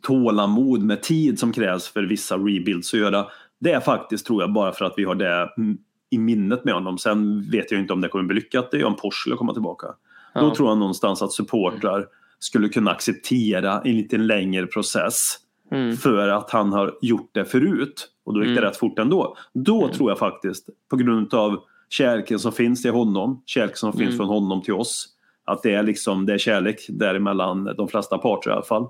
[0.04, 3.26] tålamod med tid som krävs för vissa rebuilds att göra.
[3.60, 5.78] Det är faktiskt, tror jag, bara för att vi har det mm,
[6.10, 6.98] i minnet med honom.
[6.98, 8.70] Sen vet jag inte om det kommer bli lyckat.
[8.70, 9.86] Det är om Porsche komma tillbaka.
[9.86, 10.54] Då Ja.
[10.54, 12.06] tror jag någonstans att supportrar
[12.38, 15.36] skulle kunna acceptera en lite längre process
[15.70, 15.96] Mm.
[15.96, 18.64] för att han har gjort det förut och då gick det Mm.
[18.64, 19.36] rätt fort ändå.
[19.54, 24.02] Då tror jag faktiskt, på grund av kärleken som finns till honom, kärleken som finns
[24.08, 24.16] Mm.
[24.16, 25.06] från honom till oss,
[25.44, 28.86] att det är liksom det är kärlek däremellan de flesta parter i alla fall.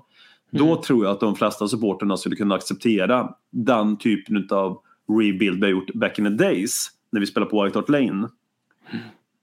[0.57, 0.81] Då Mm.
[0.81, 4.81] tror jag att de flesta supporterna skulle kunna acceptera den typen av
[5.19, 8.05] rebuild vi har gjort back in the days när vi spelade på White Hart Lane.
[8.09, 8.29] Mm.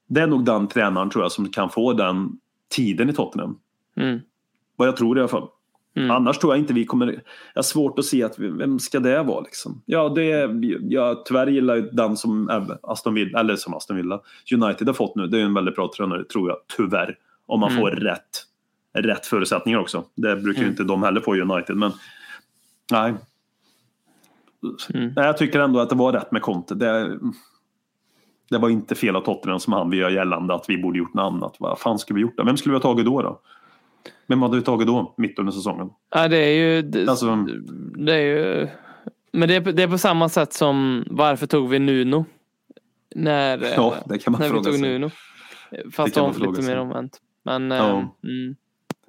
[0.09, 2.31] Det är nog den tränaren tror jag som kan få den
[2.71, 3.59] tiden i Tottenham.
[3.97, 4.21] Mm.
[4.77, 5.49] Vad jag tror i alla fall.
[5.97, 6.11] Mm.
[6.11, 7.07] Annars tror jag inte vi kommer...
[7.07, 7.23] Jag
[7.55, 9.83] har svårt att se att vi, vem ska det vara liksom?
[9.87, 10.61] Ja, det är...
[10.93, 12.51] Jag tyvärr gillar den som
[12.83, 14.21] Aston Villa, eller som Aston Villa,
[14.55, 15.27] United har fått nu.
[15.27, 17.17] Det är en väldigt bra tränare tror jag, tyvärr.
[17.47, 17.81] Om man Mm.
[17.83, 18.45] får rätt,
[18.95, 20.05] rätt förutsättningar också.
[20.15, 20.71] Det brukar ju Mm.
[20.73, 21.93] inte de heller få i United, men...
[22.93, 23.15] Nej.
[24.95, 25.13] Mm.
[25.17, 26.75] Nej, jag tycker ändå att det var rätt med Conte.
[26.75, 27.19] Det,
[28.51, 31.15] det var inte fel av Tottenham som han vill göra gällande att vi borde gjort
[31.15, 31.57] något annat.
[31.59, 32.45] Vad fan skulle vi gjort då?
[32.45, 33.23] Vem skulle vi ha tagit då?
[33.23, 33.41] då?
[34.27, 35.91] Vem hade vi tagit då, mitt under säsongen?
[36.11, 36.83] Ja, det är ju...
[36.83, 37.47] Det, Alltså-
[37.97, 38.69] det är ju
[39.33, 42.25] men det är, det är på samma sätt som varför tog vi Nuno?
[43.15, 44.83] När, eh, Ja, det kan man när vi fråga tog sig.
[44.83, 45.11] Nuno.
[45.93, 46.75] Fast om, fråga lite sig.
[46.75, 47.19] mer omvänt.
[47.45, 48.17] Men, eh, Ja.
[48.25, 48.57] mm,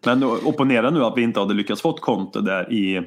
[0.06, 3.02] Men opponera nu att vi inte hade lyckats fått Conte där i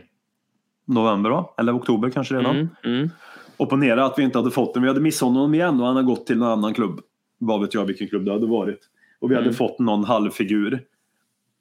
[0.87, 1.54] november va?
[1.59, 2.56] Eller oktober kanske redan.
[2.56, 3.11] mm, mm,
[3.56, 4.82] Opponera att vi inte hade fått den.
[4.82, 7.00] Vi hade missat honom igen och han har gått till en annan klubb.
[7.38, 8.78] Vad vet jag vilken klubb det hade varit.
[9.20, 9.54] Och vi hade Mm.
[9.56, 10.80] fått någon halvfigur.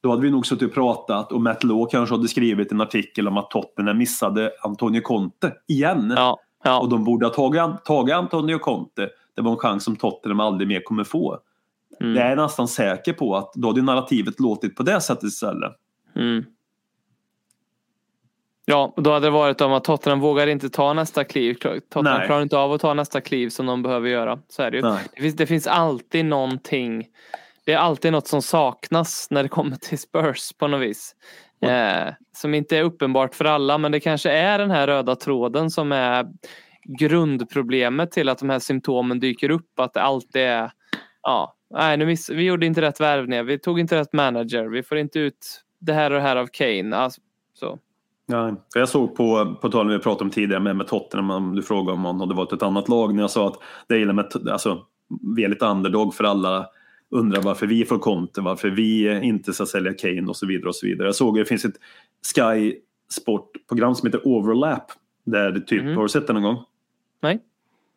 [0.04, 3.28] Då hade vi nog suttit och pratat och Matt Law kanske hade skrivit en artikel
[3.28, 6.13] om att Tottenham missade Antonio Conte igen.
[6.15, 6.80] ja, ja.
[6.80, 9.10] Och de borde ha tagit, tagit Antonio Conte.
[9.36, 11.38] Det var en chans som Tottenham aldrig mer kommer få.
[12.06, 15.24] Mm, Det är jag nästan säker på att då hade narrativet låtit på det sättet
[15.24, 15.72] istället.
[16.15, 16.46] mm.
[18.68, 21.54] Ja, då hade det varit om att Tottenham vågar inte ta nästa kliv.
[21.54, 22.28] Tottenham Nej.
[22.28, 24.39] klarar inte av att ta nästa kliv som de behöver göra.
[24.48, 24.84] Så är det ju.
[24.84, 27.08] Det finns, det finns alltid någonting.
[27.65, 31.15] Det är alltid något som saknas när det kommer till Spurs på något vis.
[31.62, 35.72] Eh, som inte är uppenbart för alla men det kanske är den här röda tråden
[35.72, 36.26] som är
[37.00, 39.80] grundproblemet till att de här symptomen dyker upp.
[39.80, 40.72] Att det alltid är
[41.22, 44.84] ja, nej, nu miss, vi gjorde inte rätt värvningar, vi tog inte rätt manager, vi
[44.84, 46.96] får inte ut det här och det här av Kane.
[46.96, 47.22] Alltså,
[47.54, 47.80] så.
[48.28, 48.54] Nej.
[48.76, 51.92] Jag såg på, på tal vi pratade om tidigare med, med Tottenham, om du frågade
[51.98, 53.58] om han hade varit ett annat lag, när jag sa att
[53.88, 54.86] det gillar med, alltså,
[55.36, 56.70] vi är lite underdog för alla
[57.10, 60.68] undrar varför vi får Conte, varför vi inte ska sälja Kane och så vidare.
[60.68, 61.08] och så vidare.
[61.08, 61.76] Jag såg att det finns ett
[62.36, 62.76] Sky
[63.10, 64.92] Sport-program som heter Overlap.
[65.26, 65.96] Där det typ, Mhm.
[65.96, 66.64] Har du sett det någon gång?
[67.22, 67.40] Nej.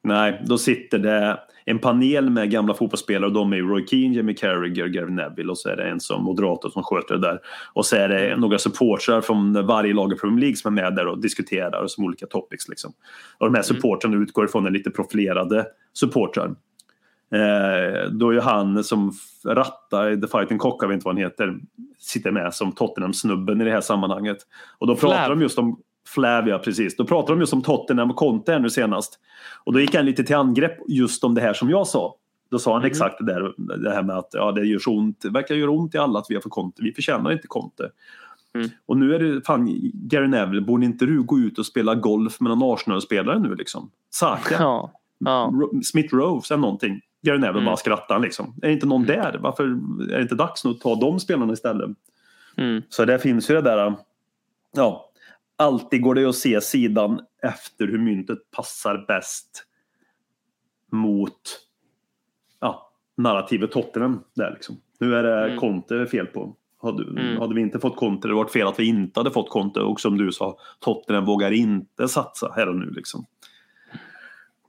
[0.03, 4.35] Nej, då sitter det en panel med gamla fotbollsspelare och de är Roy Keane, Jamie
[4.35, 7.41] Carragher, Gary Neville och så är det en som moderator som sköter det där.
[7.73, 10.95] Och så är det några supportrar från varje lag i Premier League som är med
[10.95, 12.69] där och diskuterar som olika topics.
[12.69, 12.93] Liksom.
[13.39, 16.55] Och de här supportrarna utgår ifrån en lite profilerade supportrar.
[17.35, 19.13] Eh, då är han som
[19.45, 21.59] rattar The Fighting Cock, jag vet inte vad han heter,
[21.99, 24.39] sitter med som Tottenham-snubben i det här sammanhanget.
[24.79, 25.31] Och då pratar Flav.
[25.31, 25.81] de just om
[26.15, 26.97] Flav, ja precis.
[26.97, 29.19] Då pratar de just om Tottenham och Conte här nu senast.
[29.65, 32.15] Och då gick han lite till angrepp just om det här som jag sa.
[32.51, 32.87] Då sa han Mhm.
[32.91, 35.71] exakt det där, det här med att ja, det gör så ont, det verkar göra
[35.71, 36.83] ont i alla att vi har för Conte.
[36.83, 37.91] Vi förtjänar inte Conte.
[38.55, 38.69] Mm.
[38.87, 42.41] Och nu är det fan Gary Neville, borde inte du gå ut och spela golf
[42.41, 43.91] med någon Arsenal-spelare nu liksom?
[44.11, 44.55] Saka?
[44.59, 44.93] Ja.
[45.19, 45.51] Ja.
[45.55, 47.01] Ro- Smith Rose eller någonting.
[47.23, 47.65] Gary Neville Mm.
[47.65, 48.55] bara skrattar liksom.
[48.63, 49.39] Är det inte någon där?
[49.41, 49.65] Varför
[50.13, 51.91] är det inte dags nu att ta de spelarna istället?
[52.57, 52.83] Mm.
[52.89, 53.95] Så där finns ju det där.
[54.77, 55.08] Ja,
[55.59, 59.65] alltid går det att se sidan efter hur myntet passar bäst
[60.93, 61.41] mot
[62.61, 64.21] ja, narrativet Tottenham.
[64.35, 64.77] Där liksom.
[65.01, 65.59] Nu är det Mm.
[65.59, 66.55] Conte fel på.
[66.83, 67.41] Hade, Mm.
[67.41, 69.81] hade vi inte fått Conte, det varit fel att vi inte hade fått Conte.
[69.81, 72.91] Och som du sa, Tottenham vågar inte satsa här och nu.
[72.91, 73.25] Liksom.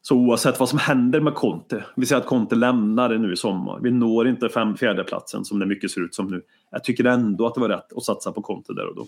[0.01, 3.35] Så oavsett vad som händer med Conte, vi säger att Conte lämnar det nu i
[3.35, 3.79] sommar.
[3.83, 6.41] Vi når inte fem, fjärdeplatsen som det mycket ser ut som nu.
[6.71, 9.07] Jag tycker ändå att det var rätt att satsa på Conte där och då.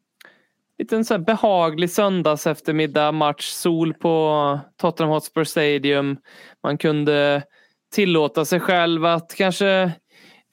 [0.81, 6.17] liten så här behaglig söndags eftermiddag match, sol på Tottenham Hotspur Stadium.
[6.63, 7.43] Man kunde
[7.93, 9.91] tillåta sig själv att kanske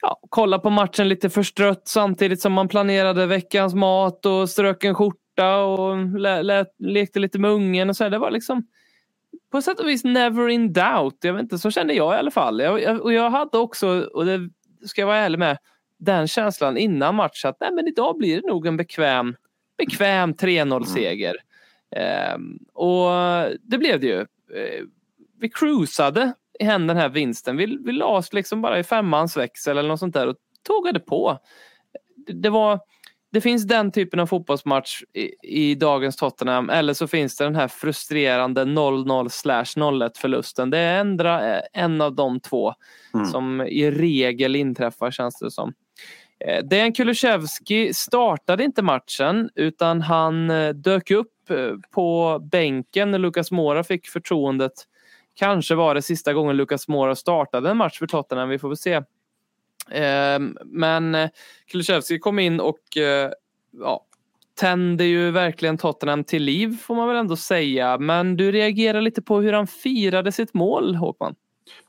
[0.01, 4.95] ja, kolla på matchen lite förstrött samtidigt som man planerade veckans mat och strök en
[4.95, 8.03] skjorta och le le lekte lite med ungen och så.
[8.03, 8.11] Här.
[8.11, 8.67] Det var liksom
[9.51, 11.23] på sätt och vis never in doubt.
[11.23, 12.59] Jag vet inte, så kände jag i alla fall.
[12.59, 14.49] Jag, jag, och jag hade också, och det
[14.85, 15.57] ska jag vara ärlig med,
[15.99, 19.35] den känslan innan matchen att nej, men idag blir det nog en bekväm
[19.79, 21.35] bekväm 3-0 seger.
[22.35, 23.09] Um, och
[23.61, 24.19] det blev det ju.
[24.19, 24.85] Uh,
[25.39, 27.57] vi cruisade hem den här vinsten.
[27.57, 30.99] Vi, vi la oss liksom bara i femmans växel eller något sånt där och tågade
[30.99, 31.37] på.
[32.27, 32.79] Det, det var
[33.31, 37.55] det finns den typen av fotbollsmatch i, i, dagens Tottenham eller så finns det den
[37.55, 40.69] här frustrerande 0-0 slash 01 förlusten.
[40.69, 42.73] Det är ändra en av de två
[43.13, 43.25] mm.
[43.25, 45.73] som i regel inträffar känns det som.
[46.39, 53.19] Eh, Dejan Kulusevski startade inte matchen utan han eh, dök upp eh, på bänken när
[53.19, 54.71] Lucas Mora fick förtroendet.
[55.35, 58.77] Kanske var det sista gången Lucas Mora startade en match för Tottenham, vi får väl
[58.77, 59.01] se.
[59.91, 61.29] Ehm, men
[61.71, 62.79] Kulusevski kom in och
[63.71, 64.05] ja,
[64.59, 67.97] tände ju verkligen Tottenham till liv får man väl ändå säga.
[67.97, 71.35] Men du reagerar lite på hur han firade sitt mål Håkman.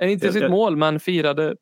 [0.00, 1.56] Inte sitt mål men firade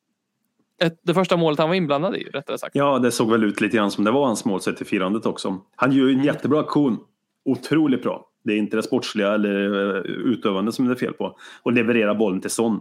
[0.79, 2.75] ett, det första målet han var inblandad i rättare sagt.
[2.75, 5.25] Ja, det såg väl ut lite grann som det var hans mål sett till firandet
[5.25, 5.57] också.
[5.75, 6.25] Han gör ju en mm.
[6.25, 6.97] jättebra aktion.
[7.45, 8.25] Otroligt bra.
[8.43, 11.37] Det är inte det sportsliga eller eh, utövande som det är fel på.
[11.63, 12.79] Och leverera bollen till Son.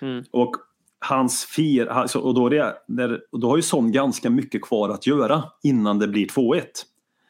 [0.00, 0.24] Mm.
[0.30, 0.56] Och
[0.98, 5.06] hans fir, alltså, och då, det, och då har ju Son ganska mycket kvar att
[5.06, 6.62] göra innan det blir 2-1.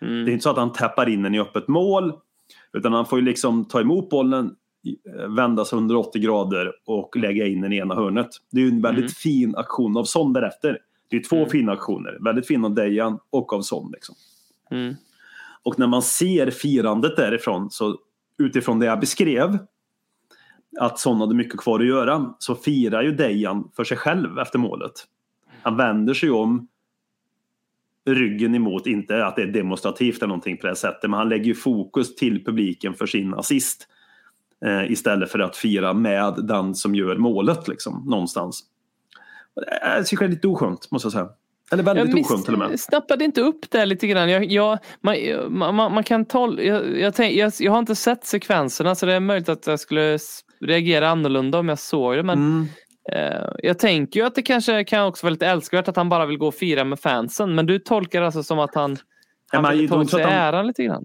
[0.03, 0.25] Mm.
[0.25, 2.13] Det är inte så att han tappar in den i öppet mål.
[2.73, 4.55] Utan han får ju liksom ta emot bollen,
[5.29, 8.29] vända sig 180 grader och lägga in den i ena hörnet.
[8.51, 9.09] Det är ju en väldigt mm.
[9.09, 10.79] fin aktion av Son därefter.
[11.09, 11.49] Det är två mm.
[11.49, 12.19] fina aktioner.
[12.21, 13.91] Väldigt fin av Dejan och av Son.
[13.93, 14.15] Liksom.
[14.71, 14.95] Mm.
[15.63, 17.99] Och när man ser firandet därifrån, så
[18.39, 19.59] utifrån det jag beskrev,
[20.81, 24.59] att Son hade mycket kvar att göra, så firar ju Dejan för sig själv efter
[24.59, 24.93] målet.
[25.63, 26.69] Han vänder sig om
[28.07, 31.45] ryggen emot, inte att det är demonstrativt eller någonting på det sättet, men han lägger
[31.45, 33.89] ju fokus till publiken för sin assist.
[34.67, 38.65] Eh, istället för att fira med den som gör målet liksom, någonstans.
[39.97, 41.29] Jag tycker det är lite oskönt måste jag säga.
[41.73, 42.81] Eller väldigt jag oskönt till och med.
[42.81, 44.31] snappade inte upp det lite grann.
[44.31, 45.17] Jag, jag man,
[45.49, 49.15] man, man, kan tolka, jag, jag, tänk, jag, jag, har inte sett sekvenserna så det
[49.15, 50.19] är möjligt att jag skulle
[50.61, 52.23] reagera annorlunda om jag såg det.
[52.23, 52.69] Men mm.
[53.13, 56.27] eh, jag tänker ju att det kanske kan också vara lite älskvärt att han bara
[56.27, 57.55] vill gå och fira med fansen.
[57.55, 58.97] Men du tolkar alltså som att han,
[59.53, 61.05] han ja, vill ta åt sig äran lite grann?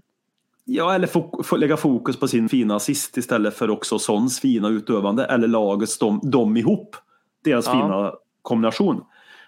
[0.64, 5.24] Ja, eller fok lägga fokus på sin fina assist istället för också Sons fina utövande
[5.24, 6.96] eller lagets, de, de ihop.
[7.44, 7.72] Deras ja.
[7.72, 9.04] fina kombination.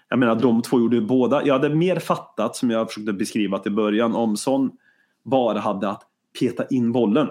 [0.09, 1.45] Jag menar, de två gjorde båda.
[1.45, 4.71] Jag hade mer fattat, som jag försökte beskriva till början, om Son
[5.23, 6.01] bara hade att
[6.39, 7.27] peta in bollen.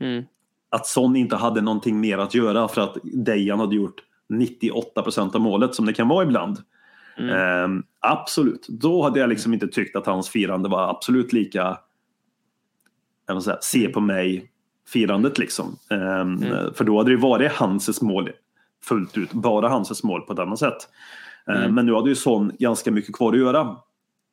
[0.00, 0.24] Mm.
[0.70, 5.34] Att Son inte hade någonting mer att göra för att Dejan hade gjort 98 procent
[5.34, 6.58] av målet som det kan vara ibland.
[7.18, 7.36] Mm.
[7.36, 11.78] Ehm, absolut, då hade jag liksom inte tyckt att hans firande var absolut lika
[13.34, 14.50] jag säga, se på mig
[14.88, 15.76] firandet liksom.
[15.90, 16.74] Um, mm.
[16.74, 18.30] För då hade det varit Hanses mål
[18.84, 20.88] fullt ut, bara Hanses mål på ett annat sätt.
[21.46, 21.74] Ehm, mm.
[21.74, 23.76] Men nu hade ju Son ganska mycket kvar att göra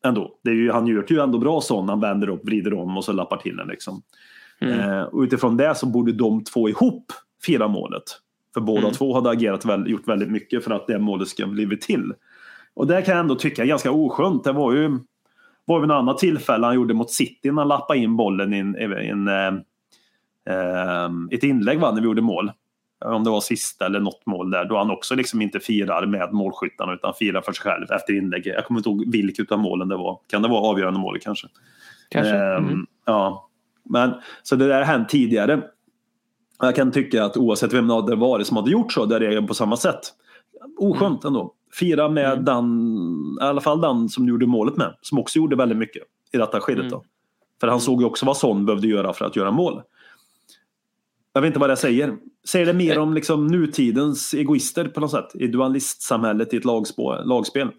[0.05, 0.39] ändå.
[0.43, 2.97] Det är ju, han gör det ju ändå bra Son, han vänder upp, vrider om
[2.97, 4.01] och så lappar till den liksom.
[4.59, 4.79] Mm.
[4.79, 7.11] Uh, och utifrån det så borde de två ihop
[7.45, 8.03] fira målet.
[8.53, 8.93] För båda mm.
[8.93, 12.13] två hade agerat väl, gjort väldigt mycket för att det målet ska blivit till.
[12.73, 14.43] Och det kan jag ändå tycka är ganska oskönt.
[14.43, 14.99] Det var ju
[15.67, 18.57] var vid något annat tillfälle han gjorde mot City när han lappade in bollen i
[18.57, 19.57] en, en, en,
[20.49, 22.51] eh, ett inlägg va, när vi gjorde mål.
[23.05, 24.65] Om det var sista eller något mål där.
[24.65, 28.55] Då han också liksom inte firar med målskyttarna utan firar för sig själv efter inlägget.
[28.55, 30.19] Jag kommer inte ihåg vilket av målen det var.
[30.27, 31.47] Kan det vara avgörande målet kanske?
[32.09, 32.35] Kanske.
[32.35, 32.85] Eh, mm.
[33.05, 33.49] Ja.
[33.83, 34.13] Men,
[34.43, 35.61] så det där har hänt tidigare.
[36.59, 39.47] Jag kan tycka att oavsett vem det var som hade gjort så, där är jag
[39.47, 39.99] på samma sätt.
[40.77, 41.35] Oskönt mm.
[41.35, 41.53] ändå.
[41.73, 42.45] Fira med mm.
[42.45, 44.95] den, i alla fall den som du gjorde målet med.
[45.01, 46.79] Som också gjorde väldigt mycket i detta skedet.
[46.79, 46.91] Mm.
[46.91, 47.03] Då.
[47.59, 49.81] För han såg ju också vad Son behövde göra för att göra mål.
[51.33, 52.17] Jag vet inte vad det säger.
[52.47, 55.35] Säger det mer om liksom nutidens egoister på något sätt?
[55.35, 57.69] I dualistsamhället i ett lagspå, lagspel.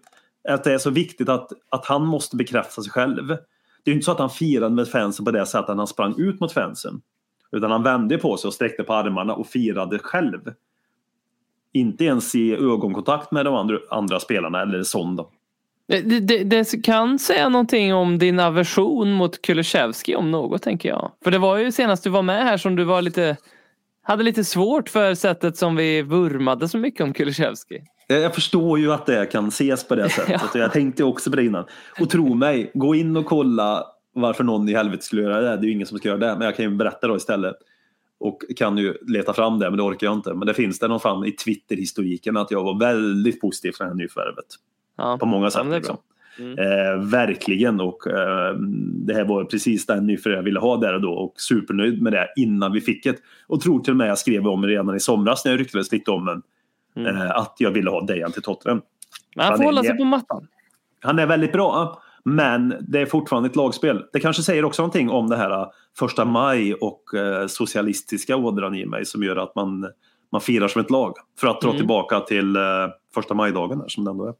[0.49, 3.27] Att det är så viktigt att, att han måste bekräfta sig själv.
[3.27, 5.87] Det är ju inte så att han firade med fansen på det sättet att han
[5.87, 7.01] sprang ut mot fansen.
[7.51, 10.39] Utan han vände på sig och sträckte på armarna och firade själv.
[11.73, 15.29] Inte ens i ögonkontakt med de andra, andra spelarna eller sån då.
[15.87, 21.11] Det, det, det kan säga någonting om din aversion mot Kulusevski om något tänker jag.
[21.23, 23.37] För det var ju senast du var med här som du var lite
[24.01, 27.81] hade lite svårt för sättet som vi vurmade så mycket om Kulusevski.
[28.07, 30.41] Jag jag förstår ju att det kan ses på det sättet.
[30.53, 30.59] Ja.
[30.59, 31.65] Jag tänkte också på det innan.
[31.99, 35.57] Och tro mig, gå in och kolla varför någon i helvete skulle göra det.
[35.57, 36.35] Det är ju ingen som ska göra det.
[36.37, 37.55] Men jag kan ju berätta då istället.
[38.19, 40.33] Och kan ju leta fram det, men det orkar jag inte.
[40.33, 43.89] Men det finns det någon fram i Twitter-historiken att jag var väldigt positiv för det
[43.89, 44.45] här nyförvärvet.
[44.97, 45.17] Ja.
[45.17, 45.65] På många Ja, sätt.
[45.65, 45.97] är liksom.
[46.39, 46.59] Mm.
[46.59, 48.55] Eh, verkligen och eh,
[49.07, 52.13] det här var precis den nyförvärv jag ville ha där och då och supernöjd med
[52.13, 53.15] det innan vi fick det.
[53.47, 55.91] Och tror till och med jag skrev om det redan i somras när jag ryktades
[55.91, 56.41] lite om den.
[56.95, 57.15] Mm.
[57.15, 58.81] Eh, att jag ville ha Dejan till Tottenham.
[59.35, 60.47] Men han Han får är hålla sig på mattan.
[61.01, 64.03] Han är väldigt bra men det är fortfarande ett lagspel.
[64.13, 65.67] Det kanske säger också någonting om det här eh,
[65.99, 69.87] första maj och eh, socialistiska ådran i mig som gör att man,
[70.31, 71.13] man firar som ett lag.
[71.39, 71.77] För att dra Mm.
[71.79, 72.61] tillbaka till eh,
[73.13, 74.33] första majdagen där, som det ändå är.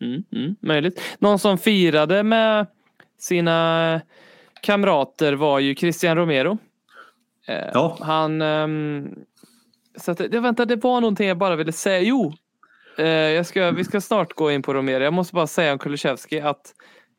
[0.00, 1.00] Mm, mm, möjligt.
[1.18, 2.66] Någon som firade med
[3.18, 4.00] sina
[4.62, 6.58] kamrater var ju Christian Romero.
[7.48, 7.96] Eh, Ja.
[8.00, 8.42] Han...
[8.42, 9.08] ehm,
[9.98, 12.00] så att, vänta, det var någonting jag bara ville säga.
[12.00, 12.32] Jo!
[12.98, 15.02] Eh, jag ska, vi ska snart gå in på Romero.
[15.04, 16.74] Jag måste bara säga om Kulusevski att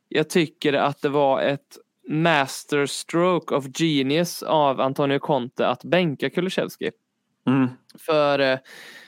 [0.09, 1.77] jag tycker att det var ett
[2.09, 6.91] masterstroke of genius av Antonio Conte att bänka Kulusevski.
[7.47, 7.69] Mm.
[7.99, 8.57] För eh,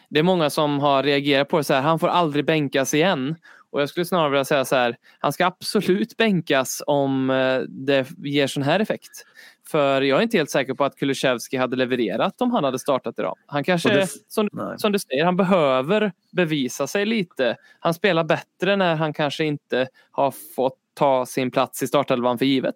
[0.09, 3.35] det är många som har reagerat på det så här, han får aldrig bänkas igen.
[3.71, 8.07] Och jag skulle snarare vilja säga så här, han ska absolut bänkas om eh, det
[8.17, 9.25] ger sån här effekt.
[9.71, 13.19] För jag är inte helt säker på att Kulusevski hade levererat om han hade startat
[13.19, 13.35] idag.
[13.45, 17.55] Han kanske, det- som, som du säger, han behöver bevisa sig lite.
[17.79, 22.45] Han spelar bättre när han kanske inte har fått ta sin plats i startelvan för
[22.45, 22.75] givet.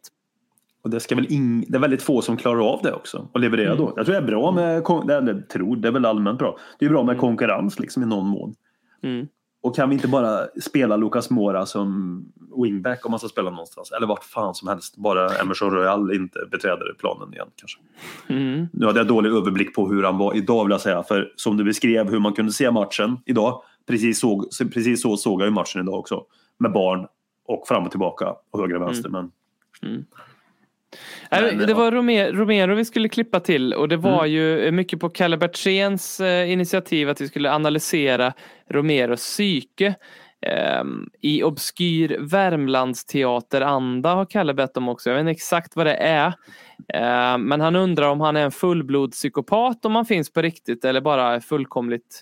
[0.83, 3.39] Och det, ska väl ing- det är väldigt få som klarar av det också och
[3.39, 3.77] leverera Mm.
[3.77, 3.93] då.
[3.95, 6.57] Jag tror det är bra med, kon- eller tror, det är väl allmänt bra.
[6.79, 8.53] Det är bra med konkurrens liksom i någon mån.
[9.03, 9.27] Mm.
[9.63, 12.25] Och kan vi inte bara spela Lucas Mora som
[12.63, 13.91] wingback om man ska spela någonstans?
[13.91, 14.97] Eller vart fan som helst.
[14.97, 17.79] Bara Emerson Royal inte beträder planen igen kanske.
[18.29, 18.67] Mm.
[18.73, 21.03] Nu hade jag dålig överblick på hur han var idag vill jag säga.
[21.03, 23.61] För som du beskrev hur man kunde se matchen idag.
[23.87, 26.23] Precis så, precis så såg jag ju matchen idag också.
[26.59, 27.07] Med barn
[27.45, 29.09] och fram och tillbaka och höger och vänster.
[29.09, 29.31] Men
[31.31, 31.77] Nej, Men, det ja.
[31.77, 31.91] var
[32.33, 34.31] Romero, vi skulle klippa till och det var Mm.
[34.31, 38.33] ju mycket på Kalle Bertséns eh, initiativ att vi skulle analysera
[38.69, 39.95] Romeros psyke.
[40.41, 45.09] Ehm, I obskyr Värmlandsteateranda har Kalle bett om också.
[45.09, 46.33] Jag vet inte exakt vad det är.
[46.93, 51.01] Ehm, men han undrar om han är en fullblodspsykopat om han finns på riktigt eller
[51.01, 52.21] bara är fullkomligt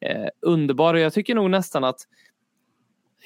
[0.00, 0.94] eh, underbar.
[0.94, 1.98] Och jag tycker nog nästan att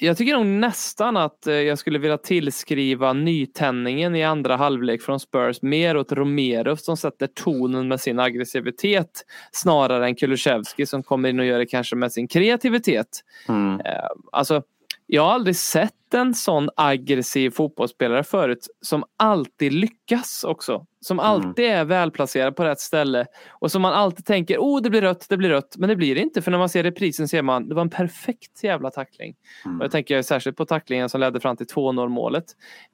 [0.03, 5.19] jag tycker nog nästan att eh, jag skulle vilja tillskriva nytändningen i andra halvlek från
[5.19, 11.29] Spurs mer åt Romero som sätter tonen med sin aggressivitet snarare än Kulusevski som kommer
[11.29, 13.07] in och gör det kanske med sin kreativitet.
[13.47, 13.79] mm.
[13.79, 14.63] Eh, Alltså,
[15.07, 20.85] jag har aldrig sett en sån aggressiv fotbollsspelare förut som alltid lyckas också.
[21.03, 25.01] Som alltid är välplacerad på rätt ställe och som man alltid tänker, oh det blir
[25.01, 25.75] rött, det blir rött.
[25.77, 27.89] Men det blir det inte för när man ser reprisen ser man, det var en
[27.89, 29.35] perfekt jävla tackling.
[29.65, 32.45] Och jag tänker särskilt på tacklingen som ledde fram till 2-0 målet.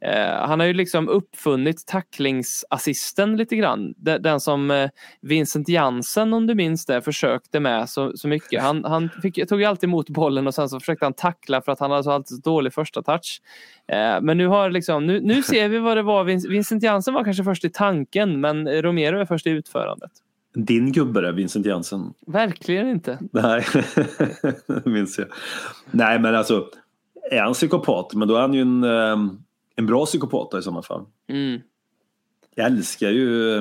[0.05, 3.93] Eh, han har ju liksom uppfunnit tacklingsassisten lite grann.
[3.97, 4.89] Den, den som eh,
[5.21, 8.61] Vincent Jansen om du minns det försökte med så, så mycket.
[8.61, 11.71] Han, han fick, tog ju alltid emot bollen och sen så försökte han tackla för
[11.71, 13.41] att han hade så alltid så dålig första touch.
[13.87, 16.23] Eh, men nu har liksom, nu, nu ser vi vad det var.
[16.23, 20.11] Vin- Vincent Jansen var kanske först i tanken men Romero är först i utförandet.
[20.53, 22.13] Din gubbe är Vincent Jansen.
[22.27, 23.19] Verkligen inte.
[23.31, 23.65] Nej,
[24.85, 25.27] minns jag.
[25.91, 26.67] Nej, men alltså.
[27.31, 29.17] Är han psykopat, men då är han ju en, eh,
[29.75, 31.05] en bra psykopat i sådana fall.
[31.29, 31.61] Mm.
[32.55, 33.55] Jag älskar ju,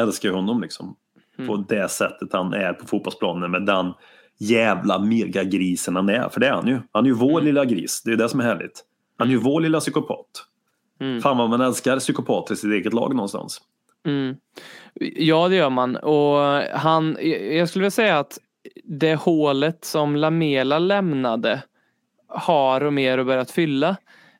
[0.00, 0.96] älskar honom liksom.
[1.36, 1.64] På Mm.
[1.68, 3.92] det sättet han är på fotbollsplanen med den
[4.40, 6.28] jävla megagrisen han är.
[6.28, 6.80] För det är han ju.
[6.92, 8.02] Han är ju vår lilla gris.
[8.04, 8.84] Det är det som är härligt.
[9.18, 10.26] Han är ju vår lilla psykopat.
[11.00, 11.20] Mm.
[11.20, 13.60] Fan vad man älskar psykopater i sitt eget lag någonstans.
[14.06, 14.36] Mm.
[15.00, 15.96] Ja, det gör man.
[15.96, 16.38] Och
[16.78, 17.16] han,
[17.52, 18.38] jag skulle vilja säga att
[18.84, 21.62] det hålet som Lamela lämnade
[22.28, 23.96] har Romero börjat fylla.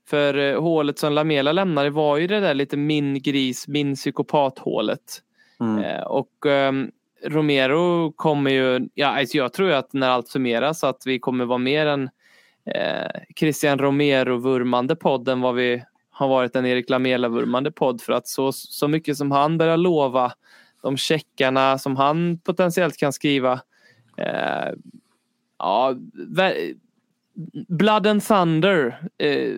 [0.09, 4.59] För eh, hålet som Lamela lämnade var ju det där lite min gris, min psykopat
[4.59, 5.22] hålet.
[5.61, 5.84] Mm.
[5.84, 6.90] Eh, och ehm,
[7.24, 11.44] Romero kommer ju, ja, alltså jag tror ju att när allt summeras att vi kommer
[11.44, 12.10] vara mer en
[12.74, 18.28] eh, Christian Romero-vurmande podd än vad vi har varit en Erik Lamela-vurmande podd för att
[18.28, 20.32] så, så mycket som han börjar lova
[20.82, 23.60] de checkarna som han potentiellt kan skriva.
[24.16, 24.72] Eh,
[25.58, 25.94] ja,
[27.68, 29.08] Blood and Thunder.
[29.18, 29.54] Eh,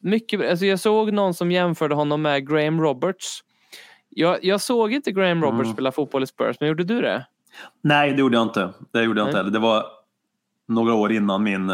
[0.00, 3.43] mycket, alltså jag såg någon som jämförde honom med Graham Roberts.
[4.16, 5.72] Jag, jag såg inte Graham Roberts Mm.
[5.72, 7.26] spela fotboll i Spurs, men gjorde du det?
[7.80, 8.70] Nej, det gjorde jag inte.
[8.92, 9.50] Det gjorde jag inte heller.
[9.50, 9.86] Det var
[10.68, 11.68] några år innan min,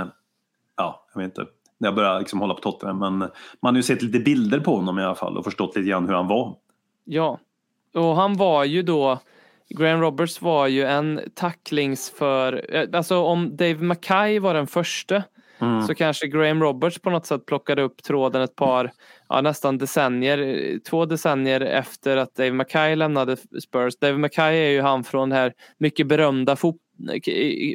[0.76, 1.46] ja, jag vet inte,
[1.78, 2.98] när jag började liksom hålla på Tottenham.
[2.98, 3.18] Men
[3.62, 6.06] man har ju sett lite bilder på honom i alla fall och förstått lite grann
[6.06, 6.56] hur han var.
[7.04, 7.38] Ja,
[7.94, 9.18] och han var ju då
[9.68, 15.22] Graham Roberts var ju en tacklings för, eh, alltså om Dave Mackay var den första
[15.60, 15.82] Mm.
[15.82, 18.92] så kanske Graham Roberts på något sätt plockade upp tråden ett par,
[19.28, 23.96] ja, nästan decennier, två decennier efter att Dave Mackay lämnade Spurs.
[24.00, 26.80] Dave Mackay är ju han från det här mycket berömda fot-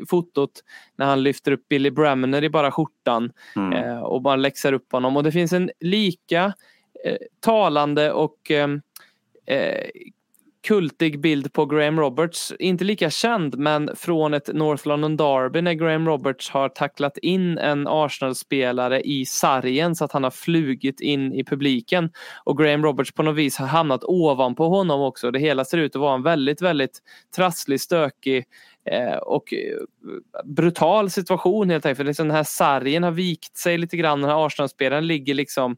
[0.09, 0.51] fotot
[0.95, 3.73] när han lyfter upp Billy Bremner i bara skjortan Mm.
[3.73, 5.17] eh, och bara läxar upp honom.
[5.17, 6.53] Och det finns en lika
[7.05, 8.69] eh, talande och eh,
[9.47, 9.85] eh,
[10.65, 12.53] kultig bild på Graham Roberts.
[12.59, 17.57] Inte lika känd men från ett North London Derby när Graham Roberts har tacklat in
[17.57, 22.09] en Arsenal-spelare i sargen så att han har flugit in i publiken.
[22.43, 25.31] Och Graham Roberts på något vis har hamnat ovanpå honom också.
[25.31, 26.99] Det hela ser ut att vara en väldigt, väldigt
[27.35, 28.45] trasslig, stökig
[28.91, 29.77] eh, och eh,
[30.45, 31.97] brutal situation helt enkelt.
[31.97, 34.21] För liksom den här sargen har vikt sig lite grann.
[34.21, 35.77] Den här Arsenal-spelaren ligger liksom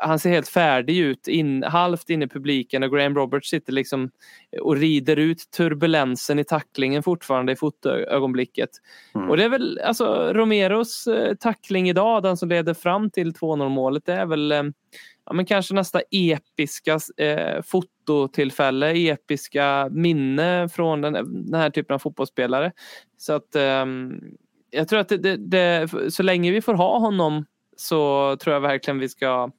[0.00, 4.10] han ser helt färdig ut, in, halvt in i publiken och Graham Roberts sitter liksom
[4.60, 8.70] och rider ut turbulensen i tacklingen fortfarande i fotögonblicket.
[9.14, 9.30] Mm.
[9.30, 13.68] Och det är väl alltså Romeros eh, tackling idag, den som leder fram till 2-0
[13.68, 14.62] målet, det är väl eh,
[15.28, 21.12] ja, men kanske nästa episka eh, fototillfälle, episka minne från den,
[21.50, 22.72] den här typen av fotbollsspelare.
[23.16, 24.20] Så att ehm,
[24.70, 27.44] jag tror att det, det, det, så länge vi får ha honom
[27.80, 29.50] så tror jag verkligen vi ska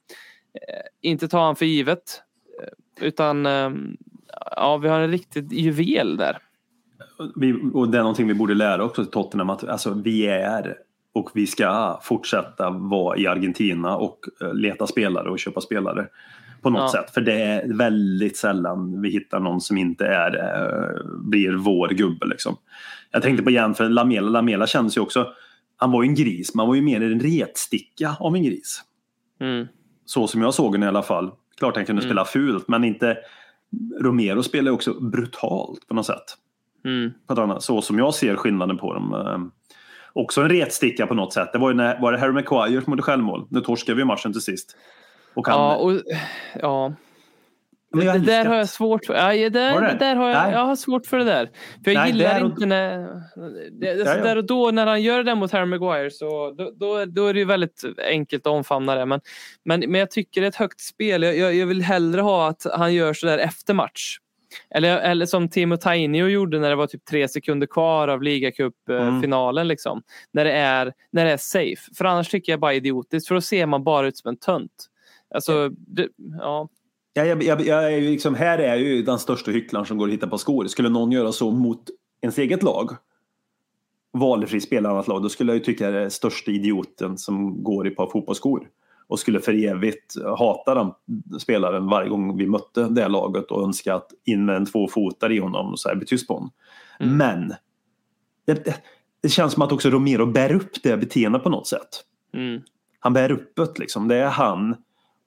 [0.54, 2.22] eh, inte ta han för givet.
[2.62, 3.72] Eh, Utan eh,
[4.56, 6.38] ja, vi har en riktig juvel där.
[7.36, 10.76] Vi, och det är någonting vi borde lära också till Tottenham att alltså, vi är
[11.14, 14.20] och vi ska fortsätta vara i Argentina och
[14.54, 16.08] leta spelare och köpa spelare
[16.62, 17.02] på något Ja.
[17.02, 17.14] sätt.
[17.14, 20.32] För det är väldigt sällan vi hittar någon som inte är,
[21.20, 22.26] blir vår gubbe.
[22.26, 22.58] Liksom.
[23.12, 25.28] Jag tänkte på för Lamela, Lamela kändes ju också,
[25.80, 28.82] han var ju en gris, man var ju mer en retsticka av en gris.
[29.42, 29.68] Mm.
[30.06, 31.32] Så som jag såg den i alla fall.
[31.58, 32.10] Klart han kunde Mm.
[32.12, 33.18] spela fult, men inte
[34.02, 36.24] Romero spelar också brutalt på något sätt
[36.86, 37.12] Mm.
[37.60, 39.14] så som jag ser skillnaden på dem.
[39.14, 39.38] Eh,
[40.14, 41.50] också en retsticka på något sätt.
[41.54, 43.48] Det var ju när, var det Harry Maguire som gjorde självmål?
[43.50, 44.78] Nu torskade vi matchen till sist.
[45.34, 45.92] Och han, Ja, och,
[46.62, 46.94] ja.
[47.92, 49.14] Men jag det där har jag svårt för.
[49.14, 49.88] Ja, det där, Har det?
[49.88, 50.52] det där har jag, Nej.
[50.52, 51.50] jag har svårt för det där.
[51.84, 52.98] För jag Nej, gillar inte när...
[53.72, 54.24] Det, alltså Ja, ja.
[54.24, 57.34] Där och då när han gör det mot Harry Maguire så då, då, då är
[57.34, 59.06] det ju väldigt enkelt att omfamna det.
[59.06, 59.22] Men,
[59.66, 61.24] men, men jag tycker det är ett högt spel.
[61.24, 64.18] Jag, jag, jag vill hellre ha att han gör så där efter match.
[64.76, 68.24] Eller, eller som Timo Tainio gjorde när det var typ tre sekunder kvar av Mm.
[68.24, 69.68] ligacupfinalen.
[69.68, 71.82] Liksom, när, det är, när det är safe.
[71.98, 73.28] För annars tycker jag bara idiotiskt.
[73.28, 74.86] För då ser man bara ut som en tönt.
[75.36, 76.08] Alltså, det,
[76.40, 76.70] ja.
[77.14, 79.98] Ja, jag, jag, jag är ju liksom, här är jag ju den största hycklaren som
[79.98, 80.68] går att hitta på skor.
[80.68, 81.84] Skulle någon göra så mot
[82.22, 82.92] ens eget lag,
[84.14, 87.88] valfri spelare annat lag, då skulle jag ju tycka det är största idioten som går
[87.88, 88.68] i ett par fotbollsskor.
[89.08, 90.92] Och skulle för evigt hata den
[91.40, 95.40] spelaren varje gång vi mötte det laget och önska att in med en tvåfotare i
[95.40, 96.52] honom och så här bli tyst på honom.
[97.00, 97.18] Mm.
[97.18, 97.54] Men
[98.46, 98.76] det, det,
[99.22, 102.04] det känns som att också Romero bär upp det beteendet på något sätt.
[102.34, 102.62] Mm.
[103.00, 104.08] Han bär upp det liksom.
[104.08, 104.76] Det är han.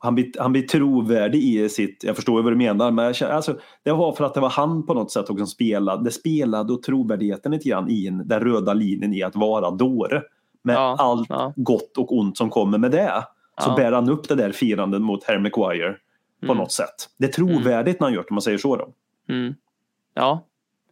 [0.03, 3.15] Han blir, han blir trovärdig i sitt, jag förstår ju vad du menar, men jag
[3.17, 6.05] känner, alltså, det var för att det var han på något sätt som spelade.
[6.05, 10.23] Det spelade och trovärdigheten lite grann i en- den röda linjen i att vara dåre.
[10.65, 11.53] Med Ja, allt ja.
[11.57, 13.25] gott och ont som kommer med det.
[13.61, 13.75] Så Ja.
[13.77, 15.97] bär han upp det där firandet mot Harry Maguire
[16.41, 16.57] på Mm.
[16.57, 16.95] något sätt.
[17.19, 18.77] Det är trovärdigt när han gör det, om man säger så.
[18.77, 18.89] Då.
[19.29, 19.55] Mm.
[20.15, 20.45] Ja,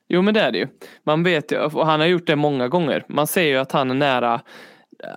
[0.09, 0.67] jo men det är det ju.
[1.05, 3.05] Man vet ju, och han har gjort det många gånger.
[3.09, 4.41] Man ser ju att han är nära,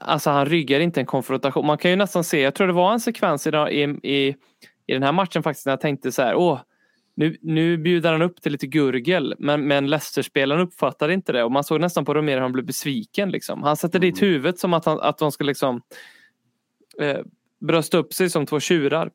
[0.02, 1.66] alltså han ryggar inte en konfrontation.
[1.66, 3.50] Man kan ju nästan se, jag tror det var en sekvens i,
[4.04, 4.36] i,
[4.88, 6.60] i, den här matchen faktiskt när jag tänkte så här, åh,
[7.16, 11.52] nu, nu bjuder han upp till lite gurgel, men, men Leicester-spelaren uppfattade inte det och
[11.52, 13.32] man såg nästan på Romero hur han blev besviken.
[13.32, 13.64] Liksom.
[13.64, 15.82] Han sätter dit huvudet som att, han, att de ska liksom
[17.00, 17.20] eh,
[17.62, 19.12] brösta upp sig som två tjurar.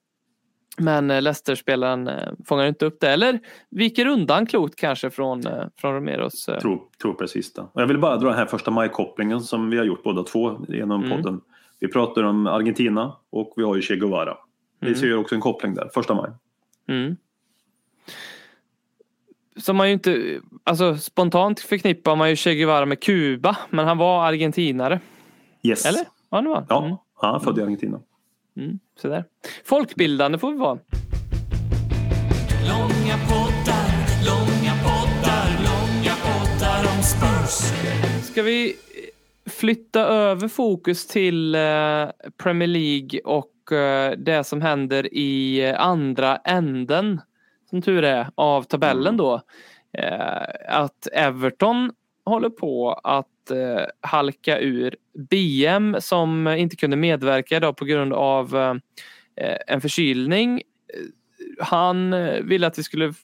[0.78, 5.64] Men eh, Leicester-spelaren eh, fångar inte upp det eller viker undan klokt kanske från, eh,
[5.76, 6.44] från Romeros.
[6.44, 7.60] Tror, tror precis det.
[7.62, 10.60] Och jag vill bara dra den här första maj-kopplingen som vi har gjort båda två
[10.68, 11.16] genom Mm.
[11.16, 11.40] podden.
[11.80, 14.36] Vi pratar om Argentina och vi har ju Che Guevara.
[14.80, 14.98] Vi Mm.
[15.00, 16.30] ser ju också en koppling där, första maj.
[16.88, 17.16] Mm.
[19.56, 23.98] Som man ju inte, alltså spontant förknippar man ju Che Guevara med Kuba, men han
[23.98, 25.00] var argentinare.
[25.62, 25.86] Yes.
[25.86, 26.00] Eller?
[26.30, 26.66] Ja, det var.
[26.68, 26.96] Ja, Mm.
[27.14, 28.00] han är född i Argentina.
[28.58, 29.24] Mm, sådär.
[29.64, 30.78] Folkbildande får vi vara.
[32.68, 33.90] Långa poddar,
[34.26, 37.72] långa poddar, långa poddar om Spurs.
[38.30, 41.60] Ska vi eh, flytta över fokus till eh,
[42.42, 47.20] Premier League och eh, det som händer i andra änden,
[47.70, 49.32] som tur är, av tabellen då.
[49.32, 49.40] Mm.
[50.68, 51.92] Att Everton
[52.28, 54.96] håller på att eh, halka ur.
[55.30, 60.62] BM som inte kunde medverka idag på grund av eh, en förkylning.
[61.60, 63.14] Han eh, ville att vi skulle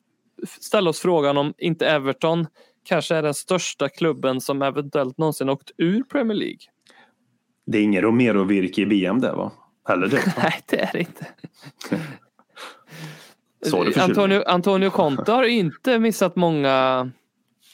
[0.61, 2.47] ställa oss frågan om inte Everton
[2.85, 6.59] kanske är den största klubben som eventuellt någonsin åkt ur Premier League.
[7.67, 9.53] Det är ingen Romero-virke i BM där va?
[9.89, 10.35] Eller det?
[10.43, 11.27] Nej, det är det inte.
[14.01, 17.11] Antonio, Antonio Conte har inte missat många,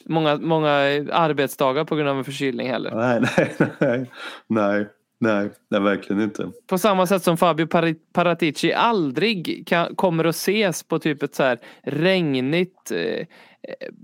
[0.05, 0.71] många, många
[1.11, 2.91] arbetsdagar på grund av en förkylning heller.
[2.95, 4.11] Nej, nej, nej,
[4.47, 4.87] nej,
[5.19, 6.51] nej, är verkligen inte.
[6.67, 7.67] På samma sätt som Fabio
[8.13, 13.25] Paratici aldrig kan, kommer att ses på typ ett så här regnigt eh,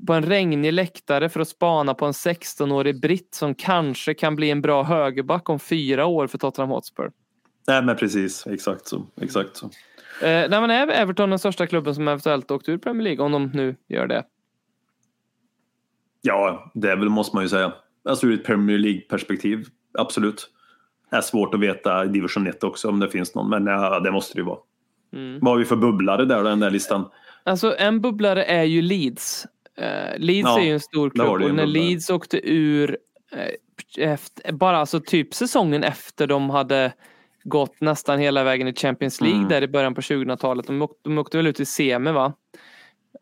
[0.08, 4.50] på en regnig läktare för att spana på en 16-årig britt som kanske kan bli
[4.50, 7.12] en bra högerback om fyra år för Tottenham Hotspur.
[7.68, 9.06] Nej men precis, exakt så.
[9.22, 9.66] Exakt så.
[10.22, 13.32] Eh, nej, men är Everton den största klubben som eventuellt åkt ur Premier League om
[13.32, 14.24] de nu gör det?
[16.22, 17.74] Ja, det väl, måste man ju säga.
[18.10, 19.66] Alltså ur ett Premier League-perspektiv,
[19.98, 20.50] absolut.
[21.10, 24.00] Det är svårt att veta i division 1 också om det finns någon, men ja,
[24.00, 24.60] det måste det ju vara.
[25.14, 25.40] Mm.
[25.42, 27.06] Vad har vi för bubblare där den där listan?
[27.44, 29.46] Alltså en bubblare är ju Leeds.
[29.78, 31.66] Eh, Leeds Ja, är ju en stor klubb och när bubblare.
[31.66, 32.98] Leeds åkte ur
[33.32, 36.94] eh, efter, bara alltså typ säsongen efter de hade
[37.44, 39.50] gått nästan hela vägen i Champions League Mm.
[39.50, 40.68] där i början på 2000-talet.
[40.68, 42.34] De åkte, de åkte väl ut i semi va?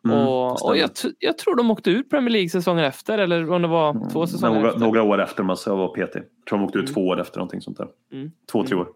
[0.05, 0.89] Mm, och och jag,
[1.19, 4.55] jag tror de åkte ur Premier League säsongen efter eller om det var två säsonger
[4.55, 4.79] några, efter.
[4.81, 6.15] några år efter man så var PT.
[6.15, 7.87] Jag tror de åkte ut två år efter någonting sånt där.
[8.13, 8.31] Mm.
[8.51, 8.87] Två, tre år.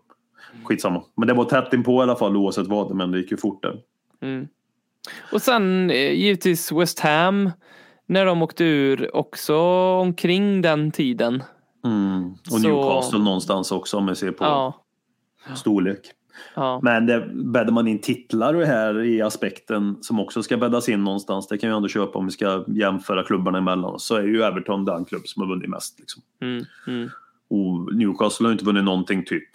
[0.64, 1.04] Skitsamma.
[1.18, 3.64] Men det var tätt inpå i alla fall oavsett vad, men det gick ju fort
[3.64, 3.78] där.
[4.22, 4.48] Mm.
[5.34, 7.52] Och sen eh, givetvis West Ham
[8.06, 9.56] när de åkte ur också
[10.02, 11.44] omkring den tiden.
[11.86, 12.32] Mm.
[12.32, 14.74] Och Så- Newcastle någonstans också om man ser på Ja,
[15.56, 16.00] storlek.
[16.56, 16.80] Ja.
[16.84, 21.04] Men det, bäddar man in titlar och här i aspekten som också ska bäddas in
[21.04, 21.48] någonstans.
[21.48, 24.00] Det kan jag ändå köpa om vi ska jämföra klubbarna emellan.
[24.00, 26.00] Så är ju Everton den klubb som har vunnit mest.
[26.00, 26.24] Liksom.
[26.42, 27.10] Mm, mm.
[27.50, 29.50] Och Newcastle har inte vunnit någonting typ.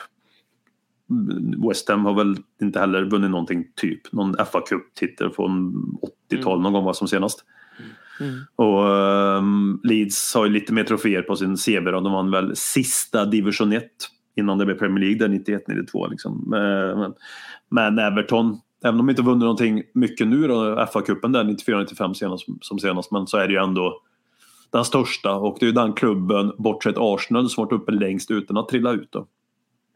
[1.68, 4.12] West Ham har väl inte heller vunnit någonting typ.
[4.12, 5.74] Någon fa Cup-titel från
[6.30, 7.44] 80-tal någon gång var som senast.
[8.20, 8.40] Mm.
[8.56, 11.84] Och ehm, Leeds har ju lite mer troféer på sin CV.
[11.84, 12.00] då.
[12.00, 13.84] De vann väl sista division 1
[14.36, 16.10] innan det blev Premier League där 91-92.
[16.10, 16.52] Liksom.
[16.54, 17.14] Eh, Men,
[17.68, 22.46] men Everton, även om de inte vunnit någonting mycket nu då, FA-cupen där 94-95 senast,
[22.60, 24.00] som senast, men så är det ju ändå
[24.70, 28.56] den största och det är ju den klubben, bortsett Arsenal, som varit uppe längst utan
[28.56, 29.12] att trilla ut.
[29.12, 29.26] Då.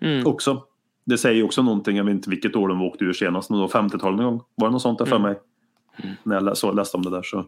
[0.03, 0.27] Mm.
[0.27, 0.63] Också.
[1.05, 3.59] Det säger ju också någonting, jag vet inte vilket år de åkte ur senast, men
[3.59, 4.43] då 50-talet någon gång.
[4.55, 5.29] Var det något sånt där för Mm.
[5.29, 5.39] mig?
[6.23, 7.47] När jag lä- så, läste om det där så.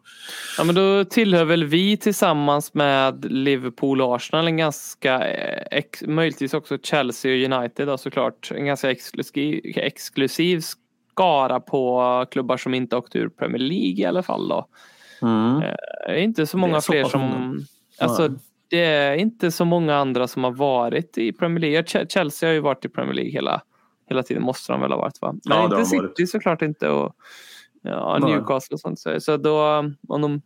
[0.59, 6.03] Ja men då tillhör väl vi tillsammans med Liverpool och Arsenal en ganska, eh, ex,
[6.07, 10.61] möjligtvis också Chelsea och United då, såklart, en ganska exklusiv, exklusiv
[11.11, 14.67] skara på klubbar som inte åkt ur Premier League i alla fall då.
[15.23, 15.61] Mm.
[15.61, 15.77] Det
[16.07, 17.59] är inte så många så fler som,
[18.01, 18.29] alltså
[18.71, 21.83] det är inte så många andra som har varit i Premier League.
[21.83, 23.63] Ch- Chelsea har ju varit i Premier League hela,
[24.09, 25.33] hela tiden, måste de väl ha varit va?
[25.33, 26.31] Men Ja, inte City varit.
[26.31, 27.13] såklart inte och
[27.83, 28.19] ja.
[28.19, 28.99] Newcastle och sånt.
[28.99, 30.43] Så, så då, om de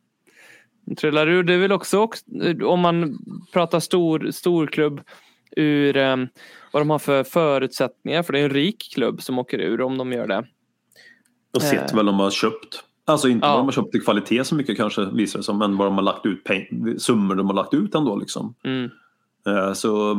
[0.87, 2.25] de trillar ur, det är väl också, också
[2.65, 3.19] om man
[3.53, 5.01] pratar stor, storklubb
[5.57, 6.17] ur eh,
[6.73, 9.99] vad de har för förutsättningar, för det är en rik klubb som åker ur om
[9.99, 10.47] de gör det.
[11.55, 11.97] Och sett Eh.
[11.97, 12.85] vad de har köpt.
[13.05, 13.51] Alltså inte Ja.
[13.51, 15.95] vad de har köpt i kvalitet så mycket kanske visar det som, men vad de
[15.95, 18.55] har lagt ut, peng- summor de har lagt ut ändå liksom.
[18.65, 18.91] Mm.
[19.47, 20.17] Eh, Så,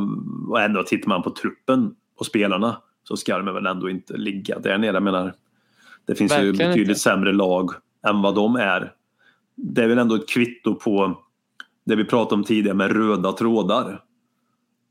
[0.48, 4.58] och ändå tittar man på truppen och spelarna så ska de väl ändå inte ligga
[4.58, 4.92] där nere.
[4.94, 5.34] Jag menar,
[6.06, 7.00] det finns ju Verkligen betydligt inte.
[7.00, 7.70] sämre lag
[8.08, 8.92] än vad de är.
[9.54, 11.18] Det är väl ändå ett kvitto på
[11.86, 14.02] det vi pratade om tidigare med röda trådar.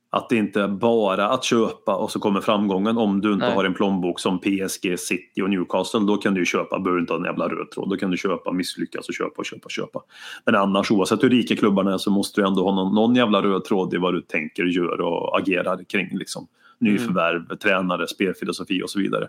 [0.09, 3.55] Att det inte är bara att köpa och så kommer framgången om du inte Nej.
[3.55, 5.99] har en plånbok som PSG, City och Newcastle.
[5.99, 7.89] Då kan du ju köpa, behöver inte ha en jävla röd tråd.
[7.89, 10.01] Då kan du köpa, misslyckas och köpa och köpa och köpa.
[10.45, 13.41] Men annars oavsett hur rika klubbarna är så måste du ändå ha någon, någon jävla
[13.41, 16.17] röd tråd i vad du tänker, gör och agerar kring.
[16.17, 16.47] Liksom.
[16.79, 19.27] Nyförvärv, tränare, spelfilosofi och så vidare.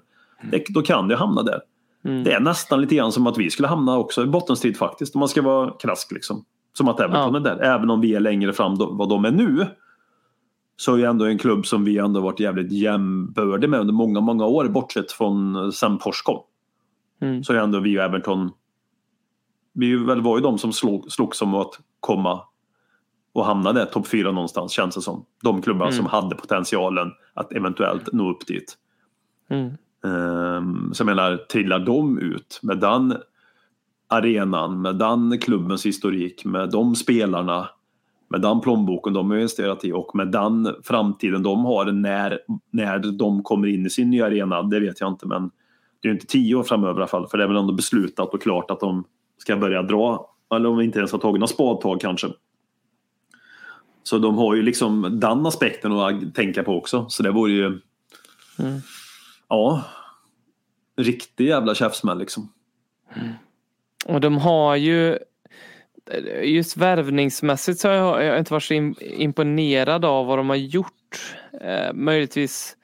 [0.51, 1.61] Det, då kan det hamna där.
[2.07, 2.25] Mm.
[2.25, 5.15] Det är nästan lite grann som att vi skulle hamna också i bottenstrid faktiskt.
[5.15, 6.45] Om man ska vara krask liksom.
[6.73, 7.41] Som att Everton Ja.
[7.51, 7.57] är där.
[7.63, 9.67] Även om vi är längre fram då, vad de är nu.
[10.77, 14.21] Så är ju ändå en klubb som vi ändå varit jävligt jämbördiga med under många,
[14.21, 14.69] många år.
[14.69, 16.43] Bortsett från eh, sen Porsche kom.
[17.23, 17.45] Mm.
[17.45, 18.51] Så är ändå vi och Everton.
[19.73, 22.41] Vi väl var ju de som slog, slogs om att komma
[23.35, 25.25] och hamna där topp fyra någonstans känns det som.
[25.43, 25.97] De klubbarna Mm.
[25.97, 28.75] som hade potentialen att eventuellt nå upp dit.
[29.51, 29.71] Mm.
[30.03, 33.17] Um, så jag menar, trillar de ut med den
[34.09, 37.69] arenan, med den klubbens historik, med de spelarna
[38.29, 42.39] med den plånboken de har investerat i och med den framtiden de har när,
[42.71, 45.51] när de kommer in i sin nya arena, det vet jag inte men
[46.03, 47.73] det är ju inte tio år framöver i alla fall för det är väl ändå
[47.73, 49.05] beslutat och klart att de
[49.39, 52.29] ska börja dra, eller om vi inte ens har tagit några spadtag kanske.
[54.03, 57.81] Så de har ju liksom den aspekten att tänka på också så det vore ju
[58.59, 58.81] Mm.
[59.49, 59.85] Ja,
[60.97, 62.53] riktig jävla käftsmäll liksom.
[64.07, 65.19] Och de har ju
[66.43, 71.37] just värvningsmässigt så har jag, inte varit så im- imponerad av vad de har gjort.
[71.61, 72.77] Eh, möjligtvis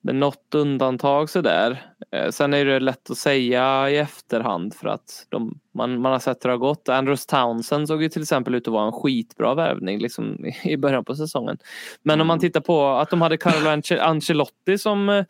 [0.00, 1.92] med något undantag sådär.
[2.10, 6.18] Eh, sen är det lätt att säga i efterhand för att de, man, man har
[6.18, 6.88] sett hur det har gått.
[6.88, 11.04] Andrews Townsend såg ju till exempel ut att vara en skitbra värvning liksom, i början
[11.04, 11.58] på säsongen.
[12.02, 15.24] Men om man tittar på att de hade Carlo Ance- Ancelotti som eh,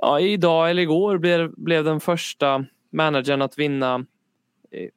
[0.00, 3.94] ja, idag eller igår blev, blev den första managern att vinna
[4.70, 4.88] eh,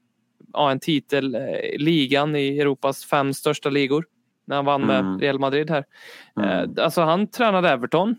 [0.53, 1.41] ja, en titel, eh,
[1.77, 4.05] ligan i Europas fem största ligor.
[4.45, 5.19] När han vann med Mm.
[5.19, 5.85] Real Madrid här.
[6.37, 6.49] Mm.
[6.49, 8.15] Eh, alltså han tränade Everton.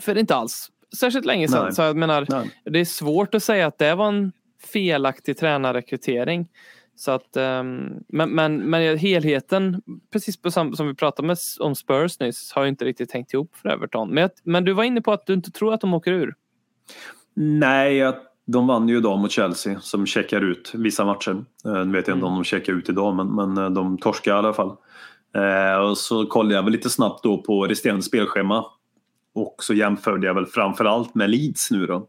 [0.00, 1.64] För inte alls särskilt länge sedan.
[1.64, 1.72] Nej.
[1.72, 2.50] Så jag menar, Nej.
[2.64, 4.32] det är svårt att säga att det var en
[4.72, 6.48] felaktig tränarrekrytering.
[6.96, 9.82] Så att, ehm, men, men, men helheten,
[10.12, 13.56] precis på sam- som vi pratade med, om Spurs nyss, har inte riktigt tänkt ihop
[13.56, 14.10] för Everton.
[14.10, 16.34] Men, men du var inne på att du inte tror att de åker ur.
[17.34, 18.14] Nej, jag-
[18.48, 21.44] de vann ju idag mot Chelsea som checkar ut vissa matcher.
[21.64, 24.32] Eh, Nu vet jag inte om de checkar ut idag men, men eh, de torskar
[24.34, 24.76] i alla fall.
[25.34, 28.64] Eh, och så kollade jag väl lite snabbt då på resterande spelschema.
[29.34, 32.08] Och så jämförde jag väl framförallt med Leeds nu då.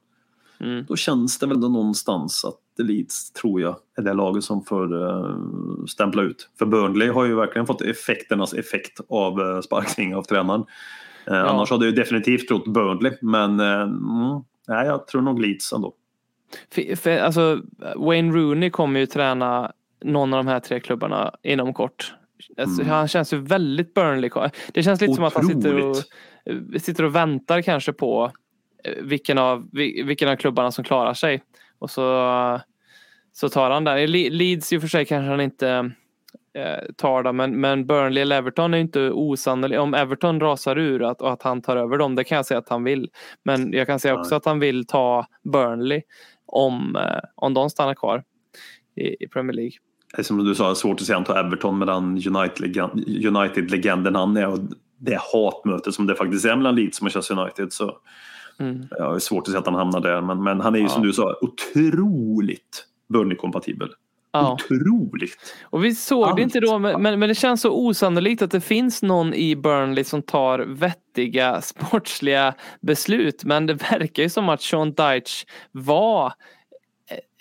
[0.59, 0.85] Mm.
[0.87, 4.93] Då känns det väl då någonstans att Leeds tror jag är det laget som får
[4.93, 6.49] uh, stämpla ut.
[6.59, 10.65] För Burnley har ju verkligen fått effekternas effekt av uh, sparkning av tränaren.
[11.27, 15.73] Eh, Annars hade jag definitivt trott Burnley men eh, mm, nej, jag tror nog Leeds
[15.73, 15.93] ändå.
[16.71, 17.61] För, för, alltså,
[17.95, 19.71] Wayne Rooney kommer ju träna
[20.03, 22.13] någon av de här tre klubbarna inom kort.
[22.57, 22.93] Alltså, Mm.
[22.93, 24.29] Han känns ju väldigt Burnley.
[24.73, 26.83] Det känns lite som att han sitter och, Otroligt.
[26.83, 28.31] sitter och väntar kanske på
[28.83, 31.43] eh, vilken av, vil- vilken av klubbarna som klarar sig.
[31.79, 32.59] Och så,
[33.33, 34.07] så tar han där.
[34.07, 35.91] Le- Leeds i och för sig kanske han inte
[36.53, 39.79] eh, tar det, men, men Burnley eller Everton är inte osannolikt.
[39.79, 42.57] Om Everton rasar ur att, och att han tar över dem, det kan jag säga
[42.57, 43.09] att han vill.
[43.43, 46.01] Men jag kan säga också att han vill ta Burnley
[46.45, 48.23] om, eh, om de stannar kvar
[48.95, 49.73] i, i Premier League.
[50.21, 54.47] Som du sa, svårt att säga han tar Everton med den United-legenden United han är
[54.47, 54.59] och
[54.99, 57.73] det hatmötet som det faktiskt är mellan Leeds och Manchester United.
[57.73, 57.97] Så
[58.59, 58.87] Mm.
[58.91, 60.83] ja, det är svårt att säga att han hamnar där men, men han är ju
[60.85, 60.89] Ja.
[60.89, 63.89] som du sa otroligt Burnley-kompatibel.
[64.31, 64.53] Ja.
[64.53, 65.55] Otroligt!
[65.63, 66.39] Och vi såg det Allt.
[66.39, 70.03] inte då, men, men men det känns så osannolikt att det finns någon i Burnley
[70.03, 73.43] som tar vettiga sportsliga beslut.
[73.43, 76.33] Men det verkar ju som att Sean Dyche var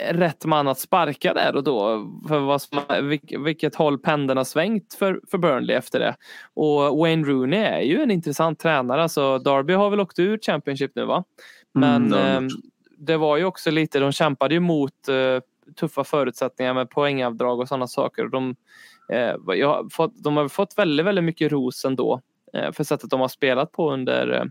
[0.02, 2.10] rätt man att sparka där och då.
[2.28, 2.80] För vad som,
[3.44, 6.16] vilket håll pendeln har svängt för, för Burnley efter det.
[6.54, 9.02] Och Wayne Rooney är ju en intressant tränare.
[9.02, 11.24] Alltså Derby har väl åkt ur Championship nu va?
[11.74, 12.52] Men Mm, gjort.
[12.98, 15.40] det var ju också lite, de kämpade ju mot eh,
[15.80, 18.24] tuffa förutsättningar med poängavdrag och sådana saker.
[18.24, 18.56] Och De,
[19.12, 22.20] eh, har fått, de har fått väldigt, väldigt mycket ros ändå
[22.52, 24.44] eh, för sättet de har spelat på under eh,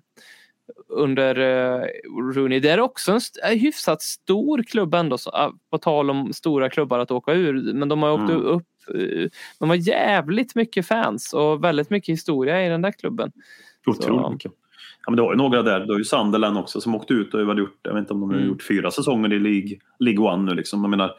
[0.90, 1.88] under eh,
[2.34, 2.60] Rooney.
[2.60, 6.34] Det är också en st- en hyfsat stor klubb ändå, så, ah, på tal om
[6.34, 7.74] stora klubbar att åka ur.
[7.74, 8.42] Men de har åkt Mm.
[8.42, 8.64] upp,
[8.94, 13.32] eh, de har jävligt mycket fans och väldigt mycket historia i den där klubben.
[13.88, 14.52] Otroligt Så- mycket.
[15.06, 15.80] Ja, men det var ju några där.
[15.80, 18.20] Det var ju Sunderland också som åkte ut och har gjort, jag vet inte om
[18.20, 18.48] de har Mm.
[18.50, 20.82] gjort fyra säsonger i League, League One nu liksom.
[20.82, 21.12] Jag menar,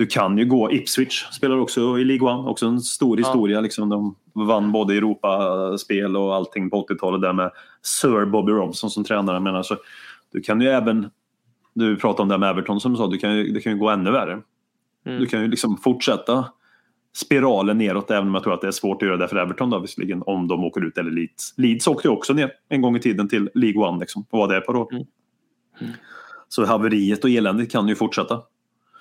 [0.00, 3.88] du kan ju gå, Ipswich spelar också i League One, också en stor historia liksom.
[3.88, 7.50] De vann både Europaspel och allting på 80-talet där med
[7.82, 9.36] Sir Bobby Robson som tränare.
[9.36, 9.76] Jag menar, så
[10.32, 11.10] du kan ju även,
[11.74, 13.72] du pratade om det här med Everton som du sa, du kan ju, det kan
[13.72, 14.32] ju gå ännu värre.
[15.06, 15.20] Mm.
[15.20, 16.44] Du kan ju liksom fortsätta
[17.16, 19.70] spiralen neråt även om jag tror att det är svårt att göra det för Everton
[19.70, 21.54] då visserligen om de åker ut eller Leeds.
[21.56, 24.54] Leeds åkte ju också ner en gång i tiden till League One liksom och var
[24.54, 24.90] det på då.
[24.92, 25.92] Mm.
[26.48, 28.42] Så haveriet och eländet kan ju fortsätta.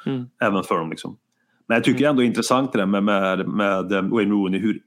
[0.06, 0.26] Mm.
[0.42, 1.18] Även för dem liksom.
[1.68, 4.60] Men jag tycker ändå det är intressant det där med, med, med eh, Wayne Rooney
[4.60, 4.82] hur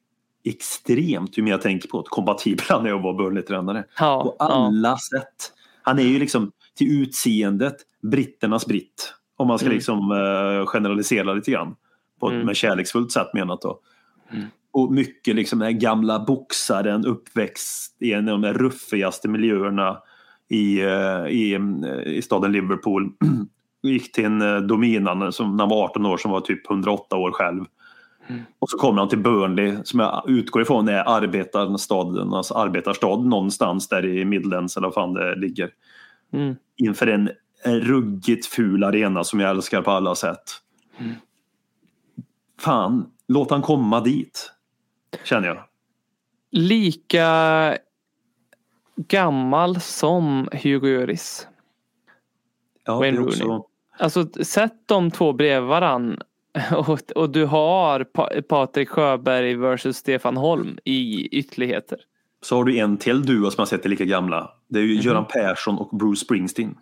[0.44, 3.84] extremt, ju mer jag tänker på det, kompatibel han är att vara Burnley-tränare.
[3.98, 4.44] Ja, På ja.
[4.46, 5.52] alla sätt.
[5.82, 9.14] Han är ju liksom till utseendet britternas britt.
[9.36, 9.74] Om man ska Mm.
[9.76, 11.74] liksom eh, generalisera lite grann.
[12.20, 12.46] På ett Mm.
[12.46, 13.80] med kärleksfullt sätt menat då.
[14.32, 14.44] Mm.
[14.72, 19.98] Och mycket liksom den här gamla boxaren uppväxt i en av de ruffigaste miljöerna
[20.48, 23.12] i, eh, i, eh, i staden Liverpool.
[23.82, 27.16] Gick till en eh, dominan som när han var 18 år som var typ 108
[27.16, 27.64] år själv.
[28.26, 28.42] Mm.
[28.58, 34.06] Och så kommer han till Burnley som jag utgår ifrån är arbetarstadernas arbetarstad någonstans där
[34.06, 35.70] i Midlands eller vad fan det ligger.
[36.32, 36.56] Mm.
[36.76, 37.30] Inför en
[37.64, 40.42] ruggigt ful arena som jag älskar på alla sätt.
[40.98, 41.14] Mm.
[42.60, 44.52] Fan, låt han komma dit.
[45.24, 45.58] Känner jag.
[46.50, 47.78] Lika
[48.96, 51.46] gammal som Hugo Lloris.
[52.84, 53.62] Ja, Wayne är också, Rooney.
[54.02, 56.18] Alltså sätt de två bredvid varann
[56.76, 61.98] och, och du har pa Patrik Sjöberg versus Stefan Holm i ytterligheter.
[62.42, 64.50] Så har du en till duo som jag sett är lika gamla.
[64.68, 65.00] Det är ju Mhm.
[65.02, 66.74] Göran Persson och Bruce Springsteen.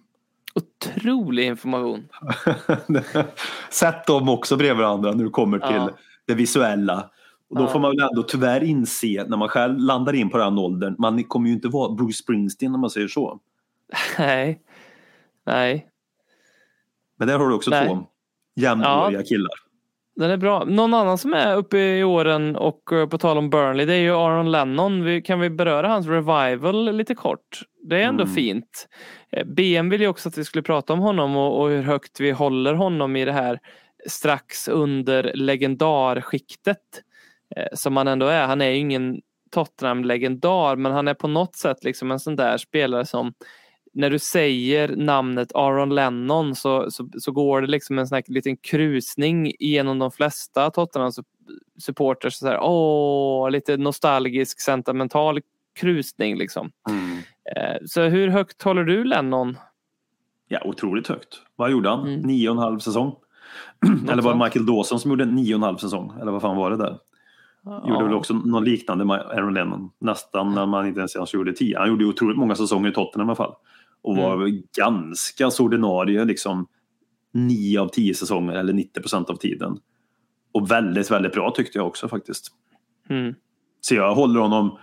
[0.55, 2.09] Otrolig information.
[3.71, 5.91] Sätt dem också bredvid varandra när du kommer till Ja.
[6.27, 7.11] det visuella.
[7.51, 7.67] Och då Ja.
[7.69, 10.95] får man väl ändå tyvärr inse när man själv landar in på den åldern.
[10.99, 13.41] Man kommer ju inte vara Bruce Springsteen om man säger så.
[14.19, 14.61] Nej.
[15.47, 15.87] Nej.
[17.21, 17.87] Men där har du också Nej.
[17.89, 18.07] två
[18.57, 19.51] jämnåriga killar.
[20.17, 20.65] Den är bra.
[20.65, 24.01] Någon annan som är uppe i åren och eh, på tal om Burnley det är
[24.01, 25.05] ju Aaron Lennon.
[25.05, 27.63] Vi, kan vi beröra hans revival lite kort?
[27.83, 28.35] Det är ändå Mm.
[28.35, 28.89] fint.
[29.33, 32.21] Eh, BM vill ju också att vi skulle prata om honom och, och hur högt
[32.21, 33.59] vi håller honom i det här
[34.09, 36.79] strax under legendarskiktet.
[37.57, 38.47] Eh, som han ändå är.
[38.47, 42.57] Han är ju ingen Tottenham-legendar men han är på något sätt liksom en sån där
[42.57, 43.33] spelare som
[43.93, 48.25] när du säger namnet Aaron Lennon så, så, så går det liksom en sån här
[48.27, 51.11] liten krusning genom de flesta Tottenham
[51.79, 52.35] supporters.
[52.35, 55.41] Så här, åh, lite nostalgisk, sentimental
[55.81, 56.71] krusning liksom.
[56.89, 57.17] Mm.
[57.57, 59.57] Eh, Så hur högt håller du Lennon?
[60.49, 61.43] Ja, otroligt högt.
[61.57, 62.09] Vad gjorde han?
[62.09, 62.21] Mm.
[62.21, 63.15] Nio och en halv säsong?
[64.11, 66.13] Eller var det Michael Dawson som gjorde nio och en halv säsong?
[66.21, 66.99] Eller vad fan var det där?
[67.89, 69.91] Gjorde väl också något liknande med Aaron Lennon.
[69.99, 71.79] Nästan när man inte ens ens gjorde tio.
[71.79, 73.55] Han gjorde otroligt många säsonger i Tottenham i alla fall.
[74.03, 74.63] Och var Mm.
[74.77, 76.67] ganska så ordinarie liksom
[77.33, 79.79] nio av tio säsonger eller 90 procent av tiden.
[80.53, 82.47] Och väldigt, väldigt bra tyckte jag också faktiskt.
[83.09, 83.35] Mm.
[83.81, 84.79] Så jag håller honom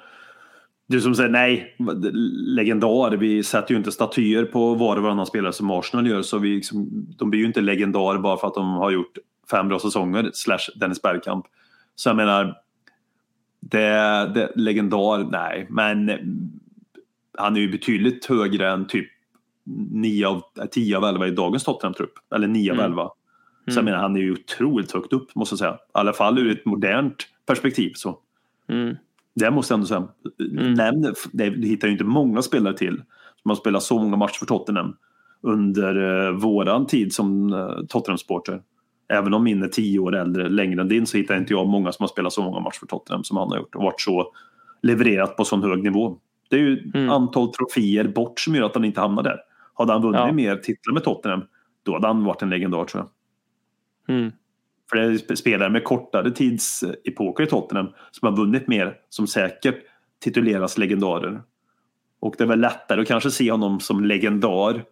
[0.88, 1.76] du som säger nej,
[2.56, 3.18] legendar.
[3.18, 6.22] Vi sätter ju inte statyer på var och varannan spelare som Arsenal gör.
[6.22, 9.18] Så vi liksom, de blir ju inte legendar bara för att de har gjort
[9.52, 10.32] fem bra säsonger.
[10.34, 11.46] Slash Dennis Bergkamp.
[11.96, 12.56] Så jag menar,
[13.60, 13.88] det,
[14.34, 15.68] det legendar, nej.
[15.70, 16.12] Men
[17.38, 19.08] han är ju betydligt högre än typ
[19.92, 22.14] 9 av, 10 av 11 i dagens Tottenham-trupp.
[22.36, 22.92] Eller 9 av Mm.
[22.92, 23.04] 11.
[23.06, 23.12] Så
[23.66, 23.86] jag Mm.
[23.86, 25.74] menar, han är ju otroligt högt upp måste jag säga.
[25.74, 27.16] I alla fall ur ett modernt
[27.46, 27.92] perspektiv.
[27.96, 28.20] Så.
[28.70, 28.96] Mm.
[29.36, 30.08] Det måste jag ändå säga.
[30.76, 33.02] Nämn, det, det hittar ju inte många spelare till
[33.42, 34.96] som har spelat så många matcher för Tottenham
[35.42, 38.62] under eh, våran tid som eh, Tottenham-supporter.
[39.10, 41.92] Även om min är tio år äldre, längre än din, så hittar inte jag många
[41.92, 44.34] som har spelat så många matcher för Tottenham som han har gjort och varit så
[44.82, 46.18] levererat på sån hög nivå.
[46.50, 47.10] Det är ju Mm.
[47.10, 49.38] antal troféer bort som gör att han inte hamnar där.
[49.74, 50.32] Hade han vunnit Ja.
[50.32, 51.42] mer titlar med Tottenham,
[51.84, 53.04] då hade han varit en legendar tror
[54.08, 54.16] jag.
[54.18, 54.32] Mm.
[54.90, 59.28] För det är sp- spelare med kortare tidsepoker i Tottenham som har vunnit mer som
[59.28, 59.76] säkert
[60.24, 61.42] tituleras legendarer.
[62.20, 64.84] Och det är väl lättare att kanske se honom som legendar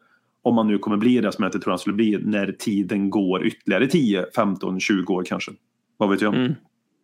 [0.42, 3.10] om man nu kommer bli det som jag inte tror han skulle bli när tiden
[3.10, 5.52] går ytterligare 10, 15, 20 år kanske.
[5.98, 6.36] Vad vet jag?
[6.36, 6.54] Mm.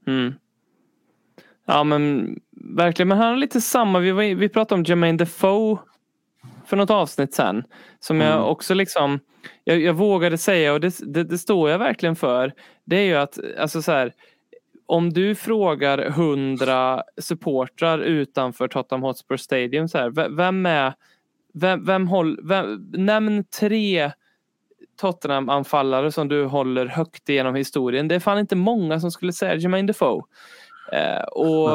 [0.08, 0.34] Mm.
[1.66, 2.36] Ja men
[2.78, 3.99] verkligen, men han är lite samma.
[3.99, 5.78] Vi, var, vi pratade om Jermaine Defoe
[6.66, 7.64] för något avsnitt sen.
[7.99, 8.43] Som jag Mm.
[8.43, 9.20] också liksom,
[9.64, 12.53] jag, jag vågade säga och det, det, det står jag verkligen för.
[12.86, 14.14] Det är ju att, alltså så här,
[14.86, 20.93] om du frågar hundra supportrar utanför Tottenham Hotspur Stadium så här, ve- vem är,
[21.53, 24.12] vem, vem håll, vem, nämn tre
[25.01, 28.07] Tottenham-anfallare som du håller högt genom historien.
[28.07, 30.24] Det är fan inte många som skulle säga Jermaine Defoe.
[30.93, 31.69] Eh, och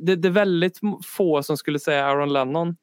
[0.00, 2.76] det, det är väldigt få som skulle säga Aaron Lennon.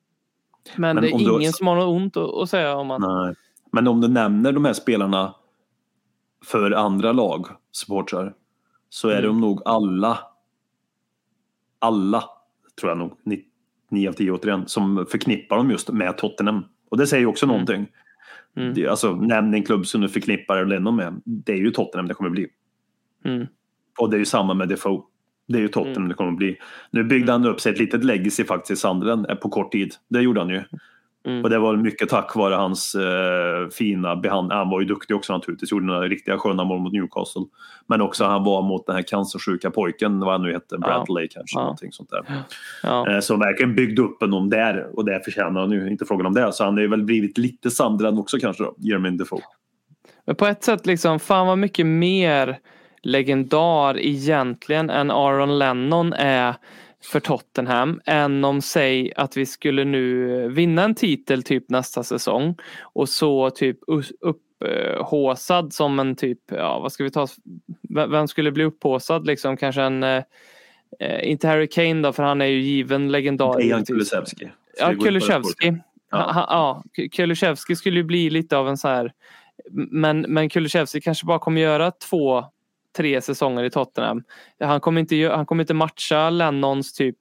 [0.76, 3.01] Men, Men det är om du- ingen som har något ont att, säga om han.
[3.01, 3.36] Nej.
[3.72, 5.34] Men om du nämner de här spelarna
[6.45, 8.34] för andra lag, supportrar,
[8.89, 9.26] så är Mm.
[9.28, 10.20] de nog alla,
[11.80, 12.24] alla,
[12.80, 13.45] tror jag nog, ni-
[13.89, 16.66] nio av tio återigen, som förknippar dem just med Tottenham.
[16.89, 17.53] Och det säger ju också Mm.
[17.53, 17.88] någonting.
[18.55, 18.74] Mm.
[18.74, 21.22] Det, alltså, nämn en klubb som du förknippar Lennon med.
[21.26, 22.47] Det är ju Tottenham det kommer bli.
[23.26, 23.47] Mm.
[23.99, 25.01] Och det är ju samma med Defoe.
[25.48, 26.10] Det är ju Tottenham Mm.
[26.10, 26.58] det kommer bli.
[26.91, 29.93] Nu byggde han upp sig ett litet legacy faktiskt i Sunderland eh, på kort tid.
[30.10, 30.64] Det gjorde han ju.
[31.28, 31.43] Mm.
[31.43, 34.58] Och det var mycket tack vare hans eh, fina behandling.
[34.58, 35.72] Han var ju duktig också naturligtvis.
[35.72, 37.41] Gjorde några riktiga sköna mål mot Newcastle.
[37.88, 41.58] Men också han var mot den här cancersjuka pojken, vad han nu hette, Bradley kanske.
[41.60, 41.62] Ja.
[41.62, 42.24] Någonting sånt där.
[42.84, 43.10] Ja.
[43.12, 44.89] Eh, som verkligen byggde upp honom där.
[44.98, 45.89] Och det förtjänar han ju.
[45.89, 46.54] Inte frågan om det.
[46.54, 48.76] Så han har väl blivit lite Sunderland också kanske då.
[48.78, 49.41] Jermaine Defoe.
[50.26, 52.58] Men på ett sätt liksom, fan vad mycket mer
[53.06, 56.56] legendar egentligen än Aaron Lennon är
[57.03, 62.56] för Tottenham än om säg att vi skulle nu vinna en titel typ nästa säsong
[62.82, 63.78] och så typ
[64.22, 67.28] upphåsad som en typ, ja vad ska vi ta,
[67.89, 70.24] vem skulle bli upphåsad liksom kanske en, eh,
[71.24, 73.58] inte Harry Kane då för han är ju given legendar.
[73.58, 73.86] Dejan.
[73.86, 74.49] Kulusevski.
[74.80, 74.93] Ja?
[75.03, 75.68] Kulusevski.
[75.68, 75.78] Ja.
[76.12, 76.32] Ja.
[76.32, 79.12] Ha, ja, K- Kulusevski skulle ju bli lite av en så här
[79.74, 82.45] men, men Kulusevski kanske bara kommer göra två,
[82.98, 84.24] tre säsonger i Tottenham.
[84.60, 87.18] Han kommer inte, han kommer inte matcha Lennons typ,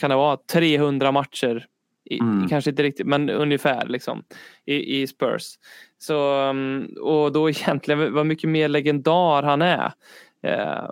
[0.00, 1.66] kan det vara 300 matcher?
[2.10, 2.48] I, Mm.
[2.48, 4.22] Kanske inte riktigt, men ungefär liksom
[4.64, 5.42] i, i Spurs.
[5.98, 9.92] Så, um, och då egentligen vad mycket mer legendar han är.
[10.42, 10.88] Eh,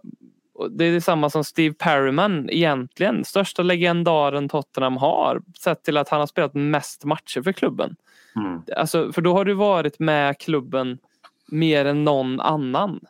[0.71, 3.25] det är detsamma som Steve Perryman egentligen.
[3.25, 5.43] Största legendaren Tottenham har.
[5.59, 7.97] Sett till att han har spelat mest matcher för klubben.
[8.37, 8.63] Mm.
[8.77, 10.99] Alltså, för då har du varit med klubben
[11.47, 13.01] mer än någon annan.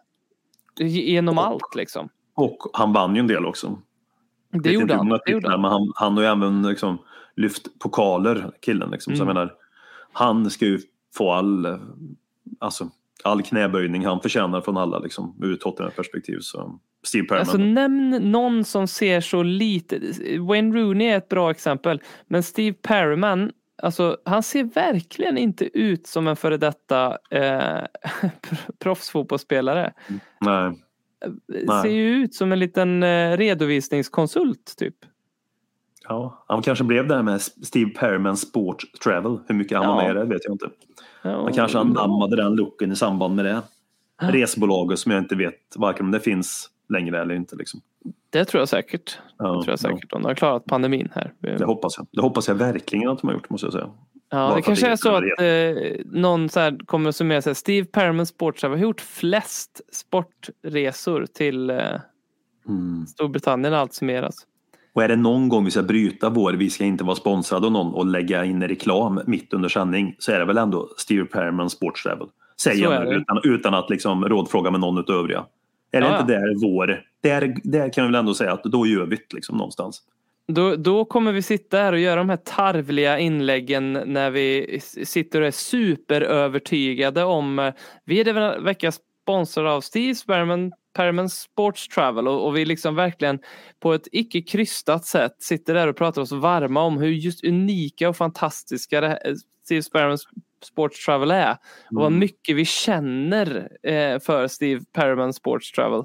[0.78, 2.08] Genom allt liksom.
[2.34, 3.78] Och han vann ju en del också.
[4.50, 5.08] Det vet gjorde han.
[5.08, 5.60] Det gjorde han.
[5.60, 6.98] Men han, han har ju även liksom
[7.36, 8.90] lyft pokaler, killen.
[8.90, 9.16] Liksom.
[9.16, 9.34] Så jag Mm.
[9.34, 9.54] menar,
[10.12, 10.80] han ska ju
[11.16, 11.78] få all,
[12.58, 12.88] alltså,
[13.24, 16.38] all knäböjning han förtjänar från alla liksom, ur Tottenhams perspektiv.
[16.40, 17.40] Så Steve Perman.
[17.40, 20.00] Alltså nämn någon som ser så lite.
[20.40, 22.00] Wayne Rooney är ett bra exempel.
[22.26, 23.52] Men Steve Perryman,
[23.82, 27.80] alltså han ser verkligen inte ut som en före detta eh,
[28.78, 29.92] proffsfotbollsspelare.
[30.40, 30.72] Nej.
[31.48, 31.82] Nej.
[31.82, 34.94] Ser ju ut som en liten eh, redovisningskonsult typ.
[36.08, 39.38] Ja, han kanske blev det här med Steve Perman Sport Travel.
[39.46, 40.08] Hur mycket han var Ja.
[40.08, 40.70] med i det vet jag inte.
[41.22, 43.62] Ja, Han kanske anammade den looken i samband med det.
[44.22, 47.56] Resebolaget som jag inte vet varken om det finns längre eller inte.
[47.56, 47.80] Liksom.
[48.30, 49.18] Det tror jag säkert.
[49.38, 50.10] Ja, det tror jag säkert.
[50.10, 51.32] De har klarat pandemin här.
[51.40, 52.06] Ja, det hoppas jag.
[52.12, 53.90] Det hoppas jag verkligen att de har gjort måste jag säga.
[54.30, 57.16] Ja, Bara det kanske att är så det att eh, någon så här kommer att
[57.16, 57.54] summera sig.
[57.54, 61.78] Steve Perman Sporttravel har gjort flest sportresor till eh,
[62.68, 63.06] Mm.
[63.06, 64.34] Storbritannien allt summeras.
[64.94, 67.72] Och är det någon gång vi ska bryta vår, vi ska inte vara sponsrade av
[67.72, 71.70] någon och lägga in reklam mitt under sändning så är det väl ändå Steve Perman
[71.70, 72.28] Sports Travel.
[72.62, 73.14] Säger jag det.
[73.14, 75.44] utan, utan att liksom rådfråga med någon utav övriga.
[75.92, 78.86] Är det Ja, inte där vår, där, där kan vi väl ändå säga att då
[78.86, 80.02] gör vi det liksom någonstans.
[80.46, 85.40] Då, då kommer vi sitta här och göra de här tarvliga inläggen när vi sitter
[85.40, 87.74] och är superövertygade om eh,
[88.04, 92.94] vi är denna vecka sponsrade av Steve Perman, Perman Sports Travel och, och vi liksom
[92.94, 93.38] verkligen
[93.80, 98.08] på ett icke krystat sätt sitter där och pratar oss varma om hur just unika
[98.08, 99.18] och fantastiska det här,
[99.64, 100.18] Steve Perman
[100.64, 101.56] Sports Travel är och
[101.90, 102.18] vad Mm.
[102.18, 106.02] mycket vi känner eh, för Steve Perman Sports Travel.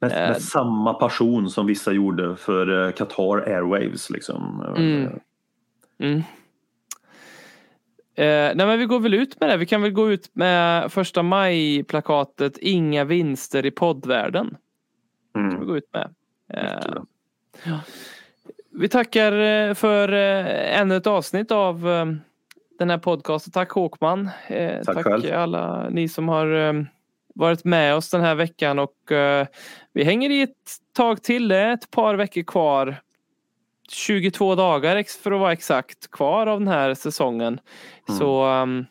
[0.00, 0.16] Med, Eh.
[0.18, 4.10] med samma passion som vissa gjorde för eh, Qatar Airwaves.
[4.10, 4.64] Liksom.
[4.76, 5.18] Mm.
[5.98, 6.18] Mm.
[8.16, 9.56] Eh, nej men vi går väl ut med det.
[9.56, 14.56] Vi kan väl gå ut med första maj-plakatet Inga vinster i poddvärlden.
[15.36, 15.50] Mm.
[15.50, 16.14] Kan vi gå ut med.
[16.52, 17.04] Eh, Jättebra.
[18.70, 22.06] vi tackar eh, för eh, ännu ett avsnitt av eh,
[22.78, 23.52] den här podcasten.
[23.52, 24.30] Tack Håkman.
[24.46, 25.34] Eh, Tack tack själv.
[25.34, 26.82] alla ni som har eh,
[27.34, 29.46] varit med oss den här veckan och eh,
[29.92, 30.50] vi hänger i ett
[30.92, 31.48] tag till.
[31.48, 33.00] Det är ett par veckor kvar.
[33.88, 37.60] 22 dagar för att vara exakt kvar av den här säsongen.
[38.08, 38.18] Mm.
[38.18, 38.86] Så um,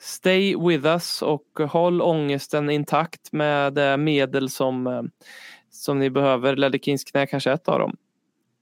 [0.00, 5.02] stay with us och håll ångesten intakt med eh, medel som, eh,
[5.70, 6.56] som ni behöver.
[6.56, 7.96] Ledderkins knä kanske är ett av dem.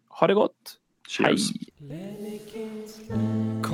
[0.08, 0.78] Ha det gott!
[1.08, 1.50] Cheers.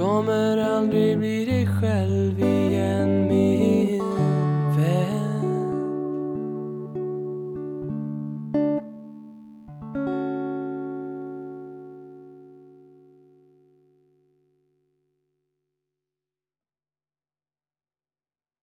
[0.00, 3.19] kommer aldrig bli dig själv igen.